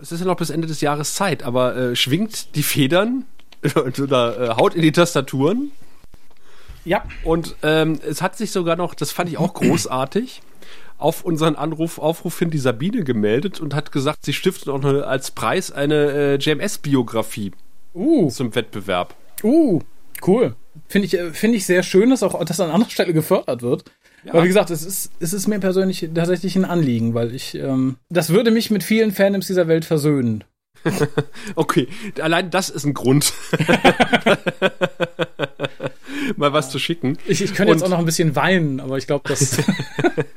[0.00, 3.24] Es ist ja noch bis Ende des Jahres Zeit, aber äh, schwingt die Federn
[3.74, 5.72] oder äh, haut in die Tastaturen
[6.84, 7.04] ja.
[7.24, 10.42] Und ähm, es hat sich sogar noch, das fand ich auch großartig,
[10.98, 15.06] auf unseren Anruf, Aufruf hin die Sabine gemeldet und hat gesagt, sie stiftet auch eine,
[15.06, 17.52] als Preis eine äh, JMS-Biografie
[17.94, 19.14] Uh, zum Wettbewerb.
[19.42, 19.80] uh,
[20.26, 20.56] cool.
[20.88, 23.84] Finde ich, äh, finde ich sehr schön, dass auch das an anderer Stelle gefördert wird.
[24.24, 24.32] Ja.
[24.32, 27.96] Aber wie gesagt, es ist, es ist mir persönlich tatsächlich ein Anliegen, weil ich, ähm,
[28.08, 30.44] das würde mich mit vielen Fandoms dieser Welt versöhnen.
[31.54, 31.86] Okay,
[32.20, 33.32] allein das ist ein Grund,
[36.36, 37.18] mal was zu schicken.
[37.26, 39.58] Ich, ich könnte jetzt auch noch ein bisschen weinen, aber ich glaube, das.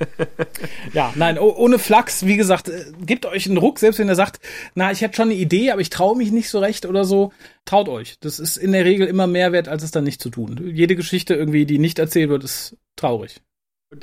[0.94, 4.16] ja, nein, oh, ohne Flachs, wie gesagt, äh, gebt euch einen Ruck, selbst wenn ihr
[4.16, 4.40] sagt,
[4.74, 7.32] na, ich hätte schon eine Idee, aber ich traue mich nicht so recht oder so.
[7.66, 8.18] Traut euch.
[8.20, 10.72] Das ist in der Regel immer mehr wert, als es dann nicht zu tun.
[10.74, 13.42] Jede Geschichte irgendwie, die nicht erzählt wird, ist traurig.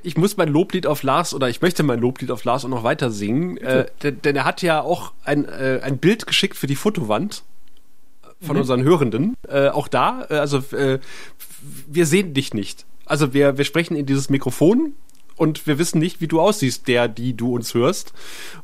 [0.03, 2.84] Ich muss mein Loblied auf Lars oder ich möchte mein Loblied auf Lars auch noch
[2.84, 6.66] weiter singen, äh, denn, denn er hat ja auch ein, äh, ein Bild geschickt für
[6.66, 7.43] die Fotowand
[8.43, 9.36] von unseren Hörenden.
[9.49, 10.99] Äh, auch da, äh, also äh,
[11.88, 12.86] wir sehen dich nicht.
[13.06, 14.94] Also wir, wir sprechen in dieses Mikrofon
[15.36, 18.12] und wir wissen nicht, wie du aussiehst, der, die du uns hörst.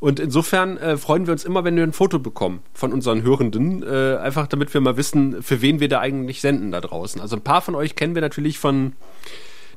[0.00, 3.82] Und insofern äh, freuen wir uns immer, wenn wir ein Foto bekommen von unseren Hörenden,
[3.82, 7.20] äh, einfach damit wir mal wissen, für wen wir da eigentlich senden da draußen.
[7.20, 8.92] Also ein paar von euch kennen wir natürlich von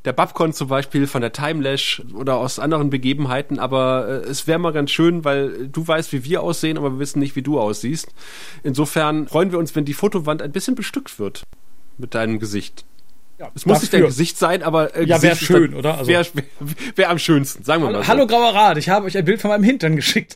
[0.06, 4.60] der Babcon zum Beispiel, von der Timelash oder aus anderen Begebenheiten, aber äh, es wäre
[4.60, 7.60] mal ganz schön, weil du weißt, wie wir aussehen, aber wir wissen nicht, wie du
[7.60, 8.08] aussiehst.
[8.64, 11.44] Insofern freuen wir uns, wenn die Fotowand ein bisschen bestückt wird
[11.98, 12.86] mit deinem Gesicht.
[13.42, 14.04] Ja, Es muss nicht dein.
[14.04, 15.98] Gesicht sein, aber äh, Ja, wär ist schön, dann- oder?
[15.98, 16.24] Also- Wäre
[16.96, 18.06] wär am schönsten, sagen wir mal.
[18.08, 18.28] Hallo, so.
[18.28, 20.36] Grauer Rat, ich habe euch ein Bild von meinem Hintern geschickt.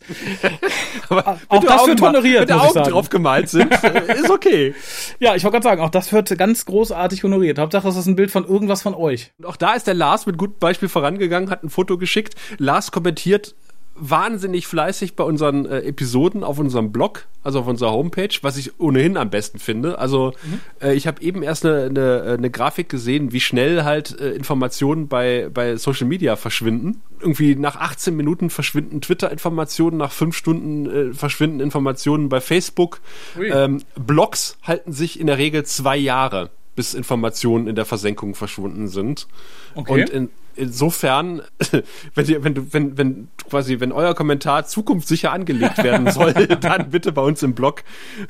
[1.09, 4.73] Aber auch das Augen wird honoriert, Wenn ich Augen drauf gemalt sind, äh, ist okay.
[5.19, 7.59] Ja, ich wollte gerade sagen, auch das wird ganz großartig honoriert.
[7.59, 9.31] Hauptsache, es ist ein Bild von irgendwas von euch.
[9.37, 12.33] Und auch da ist der Lars mit gutem Beispiel vorangegangen, hat ein Foto geschickt.
[12.57, 13.53] Lars kommentiert
[13.95, 18.79] wahnsinnig fleißig bei unseren äh, Episoden auf unserem Blog, also auf unserer Homepage, was ich
[18.79, 19.97] ohnehin am besten finde.
[19.99, 20.33] Also
[20.81, 25.07] äh, ich habe eben erst eine, eine, eine Grafik gesehen, wie schnell halt äh, Informationen
[25.07, 27.01] bei, bei Social Media verschwinden.
[27.21, 32.99] Irgendwie nach 18 Minuten verschwinden Twitter-Informationen, nach 5 Stunden äh, verschwinden Informationen bei Facebook.
[33.37, 33.47] Ui.
[33.49, 38.89] Ähm, Blogs halten sich in der Regel zwei Jahre, bis Informationen in der Versenkung verschwunden
[38.89, 39.27] sind.
[39.75, 40.01] Okay.
[40.01, 41.41] Und in, insofern,
[42.15, 46.89] wenn, ihr, wenn du, wenn, wenn quasi, wenn euer Kommentar zukunftssicher angelegt werden soll, dann
[46.89, 47.83] bitte bei uns im Blog.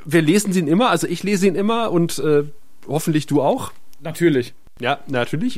[0.06, 2.44] Wir lesen ihn immer, also ich lese ihn immer und äh,
[2.88, 3.72] hoffentlich du auch.
[4.02, 4.54] Natürlich.
[4.82, 5.58] Ja, natürlich.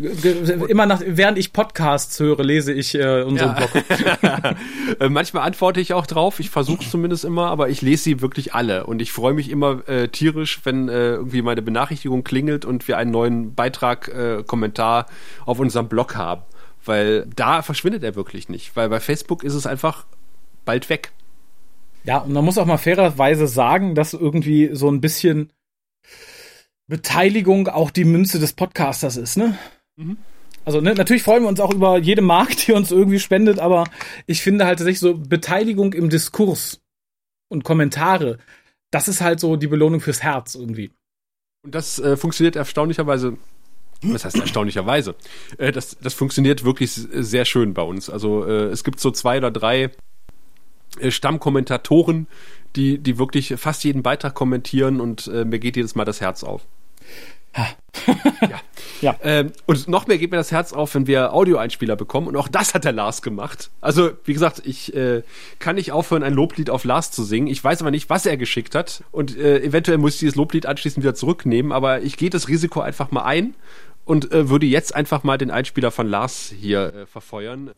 [0.70, 3.65] Immer nach, während ich Podcasts höre, lese ich äh, unseren Ja.
[3.65, 3.72] Blog.
[4.99, 8.22] Äh, Manchmal antworte ich auch drauf, ich versuche es zumindest immer, aber ich lese sie
[8.22, 12.63] wirklich alle und ich freue mich immer äh, tierisch, wenn äh, irgendwie meine Benachrichtigung klingelt
[12.63, 15.07] und wir einen neuen Beitrag, äh, Kommentar
[15.45, 16.43] auf unserem Blog haben,
[16.88, 20.06] weil da verschwindet er wirklich nicht, weil bei Facebook ist es einfach
[20.66, 21.12] bald weg.
[22.04, 25.52] Ja, und man muss auch mal fairerweise sagen, dass irgendwie so ein bisschen
[26.88, 29.58] Beteiligung auch die Münze des Podcasters ist, ne?
[29.98, 30.18] Mhm.
[30.64, 33.86] Also ne, natürlich freuen wir uns auch über jede Mark, die uns irgendwie spendet, aber
[34.26, 36.82] ich finde halt tatsächlich so Beteiligung im Diskurs
[37.50, 38.38] und Kommentare,
[38.92, 40.92] das ist halt so die Belohnung fürs Herz irgendwie.
[41.64, 43.38] Und das äh, funktioniert erstaunlicherweise.
[44.02, 45.16] Was heißt erstaunlicherweise?
[45.58, 48.10] Äh, das, das funktioniert wirklich sehr schön bei uns.
[48.10, 49.91] Also äh, es gibt so zwei oder drei
[51.00, 52.28] äh, Stammkommentatoren,
[52.76, 56.62] die, die wirklich fast jeden Beitrag kommentieren und mir geht jedes Mal das Herz auf.
[58.41, 58.60] ja.
[59.01, 59.16] Ja.
[59.22, 62.28] Ähm, und noch mehr geht mir das Herz auf, wenn wir Audioeinspieler bekommen.
[62.28, 63.70] Und auch das hat der Lars gemacht.
[63.82, 65.24] Also, wie gesagt, ich äh,
[65.60, 67.47] kann nicht aufhören, ein Loblied auf Lars zu singen.
[67.47, 69.03] Ich weiß aber nicht, was er geschickt hat.
[69.12, 71.72] Und äh, eventuell muss ich dieses Loblied anschließend wieder zurücknehmen.
[71.72, 73.55] Aber ich gehe das Risiko einfach mal ein
[74.05, 77.72] und äh, würde jetzt einfach mal den Einspieler von Lars hier äh, verfeuern.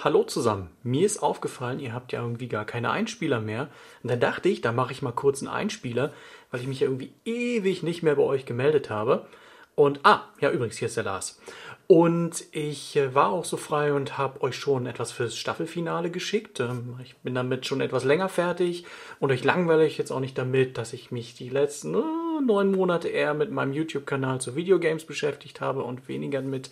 [0.00, 0.70] Hallo zusammen.
[0.82, 3.68] Mir ist aufgefallen, ihr habt ja irgendwie gar keine Einspieler mehr.
[4.02, 6.12] Und da dachte ich, da mache ich mal kurz einen Einspieler,
[6.50, 9.26] weil ich mich ja irgendwie ewig nicht mehr bei euch gemeldet habe.
[9.74, 11.40] Und, ah, ja, übrigens, hier ist der Lars.
[11.86, 16.58] Und ich äh, war auch so frei und habe euch schon etwas fürs Staffelfinale geschickt.
[16.58, 18.86] Ähm, ich bin damit schon etwas länger fertig
[19.20, 22.00] und euch langweile ich jetzt auch nicht damit, dass ich mich die letzten äh,
[22.44, 26.70] neun Monate eher mit meinem YouTube-Kanal zu Videogames beschäftigt habe und weniger mit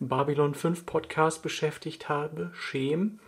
[0.00, 2.50] Babylon 5 Podcast beschäftigt habe.
[2.54, 3.20] Schem.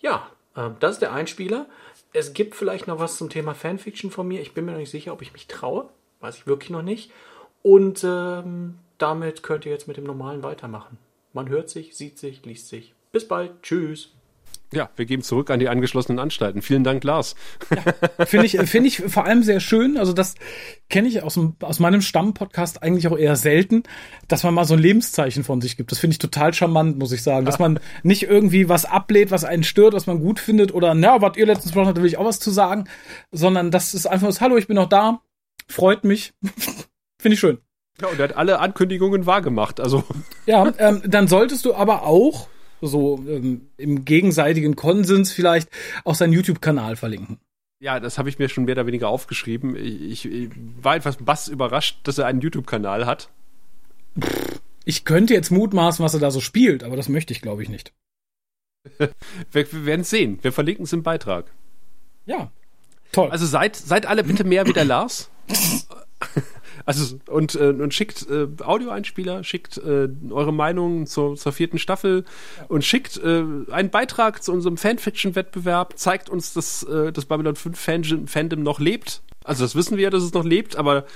[0.00, 1.66] Ja, ähm, das ist der Einspieler.
[2.12, 4.40] Es gibt vielleicht noch was zum Thema Fanfiction von mir.
[4.40, 5.88] Ich bin mir noch nicht sicher, ob ich mich traue.
[6.20, 7.12] Weiß ich wirklich noch nicht.
[7.62, 10.98] Und ähm, damit könnt ihr jetzt mit dem Normalen weitermachen.
[11.32, 12.94] Man hört sich, sieht sich, liest sich.
[13.12, 13.62] Bis bald.
[13.62, 14.12] Tschüss.
[14.72, 16.62] Ja, wir geben zurück an die angeschlossenen Anstalten.
[16.62, 17.34] Vielen Dank, Lars.
[18.24, 19.96] Finde ich, finde ich vor allem sehr schön.
[19.96, 20.36] Also das
[20.88, 23.82] kenne ich aus, dem, aus meinem Stammpodcast eigentlich auch eher selten,
[24.28, 25.90] dass man mal so ein Lebenszeichen von sich gibt.
[25.90, 27.46] Das finde ich total charmant, muss ich sagen.
[27.46, 31.20] Dass man nicht irgendwie was ablehnt, was einen stört, was man gut findet oder, na,
[31.20, 32.84] was ihr letztens gesprochen habt, da will ich auch was zu sagen,
[33.32, 35.20] sondern das ist einfach so, hallo, ich bin noch da,
[35.66, 36.32] freut mich.
[37.20, 37.58] finde ich schön.
[38.00, 39.80] Ja, und er hat alle Ankündigungen wahrgemacht.
[39.80, 40.04] Also,
[40.46, 42.48] Ja, ähm, dann solltest du aber auch
[42.80, 45.68] so ähm, im gegenseitigen Konsens vielleicht
[46.04, 47.38] auch seinen YouTube-Kanal verlinken.
[47.82, 49.74] Ja, das habe ich mir schon mehr oder weniger aufgeschrieben.
[49.74, 50.50] Ich, ich
[50.82, 53.30] war etwas bass überrascht, dass er einen YouTube-Kanal hat.
[54.84, 57.68] Ich könnte jetzt mutmaßen, was er da so spielt, aber das möchte ich, glaube ich,
[57.68, 57.92] nicht.
[58.98, 59.10] wir,
[59.52, 60.38] wir werden es sehen.
[60.42, 61.50] Wir verlinken es im Beitrag.
[62.26, 62.50] Ja.
[63.12, 63.30] Toll.
[63.30, 65.30] Also seid, seid alle bitte mehr wie der Lars.
[66.84, 72.24] Also und, äh, und schickt äh, Audioeinspieler, schickt äh, eure Meinung zur, zur vierten Staffel
[72.68, 77.78] und schickt äh, einen Beitrag zu unserem Fanfiction-Wettbewerb, zeigt uns, dass äh, das Babylon 5
[77.78, 79.22] Fan Fandom noch lebt.
[79.44, 81.06] Also das wissen wir ja, dass es noch lebt, aber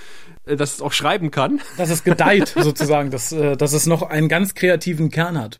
[0.45, 1.61] äh, dass es auch schreiben kann.
[1.77, 5.59] Dass es gedeiht, sozusagen, dass, äh, dass es noch einen ganz kreativen Kern hat.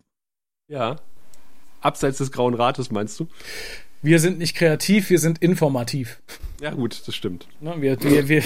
[0.67, 0.97] Ja.
[1.81, 3.27] Abseits des Grauen Rates, meinst du?
[4.01, 6.21] Wir sind nicht kreativ, wir sind informativ.
[6.61, 7.47] Ja, gut, das stimmt.
[7.59, 8.43] Ne, wir, wir, wir,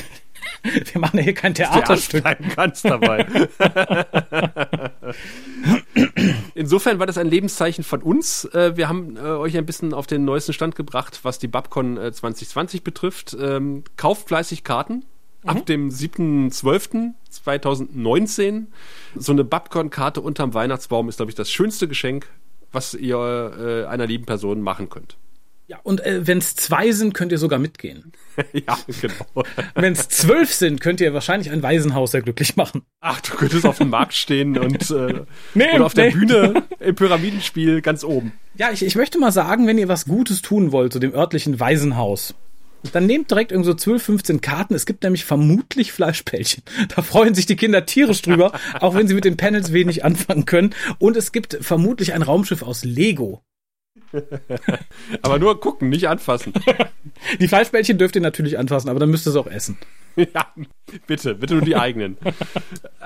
[0.64, 2.24] wir machen ja hier kein Theaterstück.
[2.56, 3.26] ganz dabei.
[6.56, 8.46] Insofern war das ein Lebenszeichen von uns.
[8.46, 11.96] Äh, wir haben äh, euch ein bisschen auf den neuesten Stand gebracht, was die Babcon
[11.96, 13.38] 2020 äh, betrifft.
[13.40, 15.06] Ähm, kauft fleißig Karten.
[15.44, 15.50] Mhm.
[15.50, 18.68] Ab dem 7.12.2019.
[19.16, 22.28] So eine Babcon-Karte unterm Weihnachtsbaum ist, glaube ich, das schönste Geschenk,
[22.72, 25.18] was ihr einer lieben Person machen könnt.
[25.70, 28.12] Ja, und äh, wenn es zwei sind, könnt ihr sogar mitgehen.
[28.54, 29.46] ja, genau.
[29.76, 32.82] wenn es zwölf sind, könnt ihr wahrscheinlich ein Waisenhaus sehr glücklich machen.
[33.02, 35.22] Ach, du könntest auf dem Markt stehen und äh,
[35.54, 36.10] nee, oder auf nee.
[36.10, 38.32] der Bühne im Pyramidenspiel ganz oben.
[38.56, 41.14] Ja, ich, ich möchte mal sagen, wenn ihr was Gutes tun wollt, zu so dem
[41.14, 42.34] örtlichen Waisenhaus,
[42.92, 44.74] dann nehmt direkt irgendwo 12, 15 Karten.
[44.74, 46.64] Es gibt nämlich vermutlich Fleischpälchen.
[46.96, 50.46] Da freuen sich die Kinder tierisch drüber, auch wenn sie mit den Panels wenig anfangen
[50.46, 50.74] können.
[50.98, 53.44] Und es gibt vermutlich ein Raumschiff aus Lego.
[55.22, 56.54] aber nur gucken, nicht anfassen.
[57.40, 59.78] Die Fleischbällchen dürft ihr natürlich anfassen, aber dann müsst ihr es auch essen.
[60.34, 60.48] Ja,
[61.08, 62.18] bitte, bitte nur die eigenen.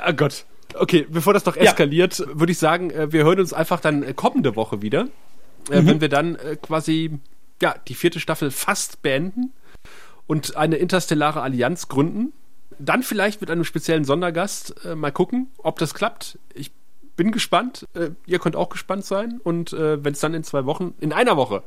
[0.07, 0.45] oh Gott.
[0.73, 2.25] Okay, bevor das doch eskaliert, ja.
[2.33, 5.09] würde ich sagen, äh, wir hören uns einfach dann äh, kommende Woche wieder,
[5.69, 5.87] äh, mhm.
[5.87, 7.19] wenn wir dann quasi
[7.61, 9.53] ja, die vierte Staffel fast beenden
[10.25, 12.33] und eine interstellare Allianz gründen.
[12.79, 14.73] Dann vielleicht mit einem speziellen Sondergast.
[14.95, 16.39] Mal gucken, ob das klappt.
[16.55, 16.71] Ich
[17.16, 17.88] bin gespannt.
[17.93, 19.39] Äh, ihr könnt auch gespannt sein.
[19.43, 21.64] Und äh, wenn es dann in zwei Wochen, in einer Woche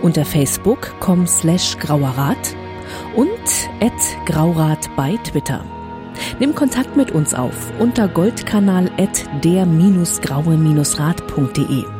[0.00, 2.56] unter facebook.com slash grauerrat
[3.16, 3.28] und
[3.82, 3.92] at
[4.24, 5.62] graurat bei Twitter.
[6.38, 11.99] Nimm Kontakt mit uns auf unter goldkanal at der-graue-rat.de.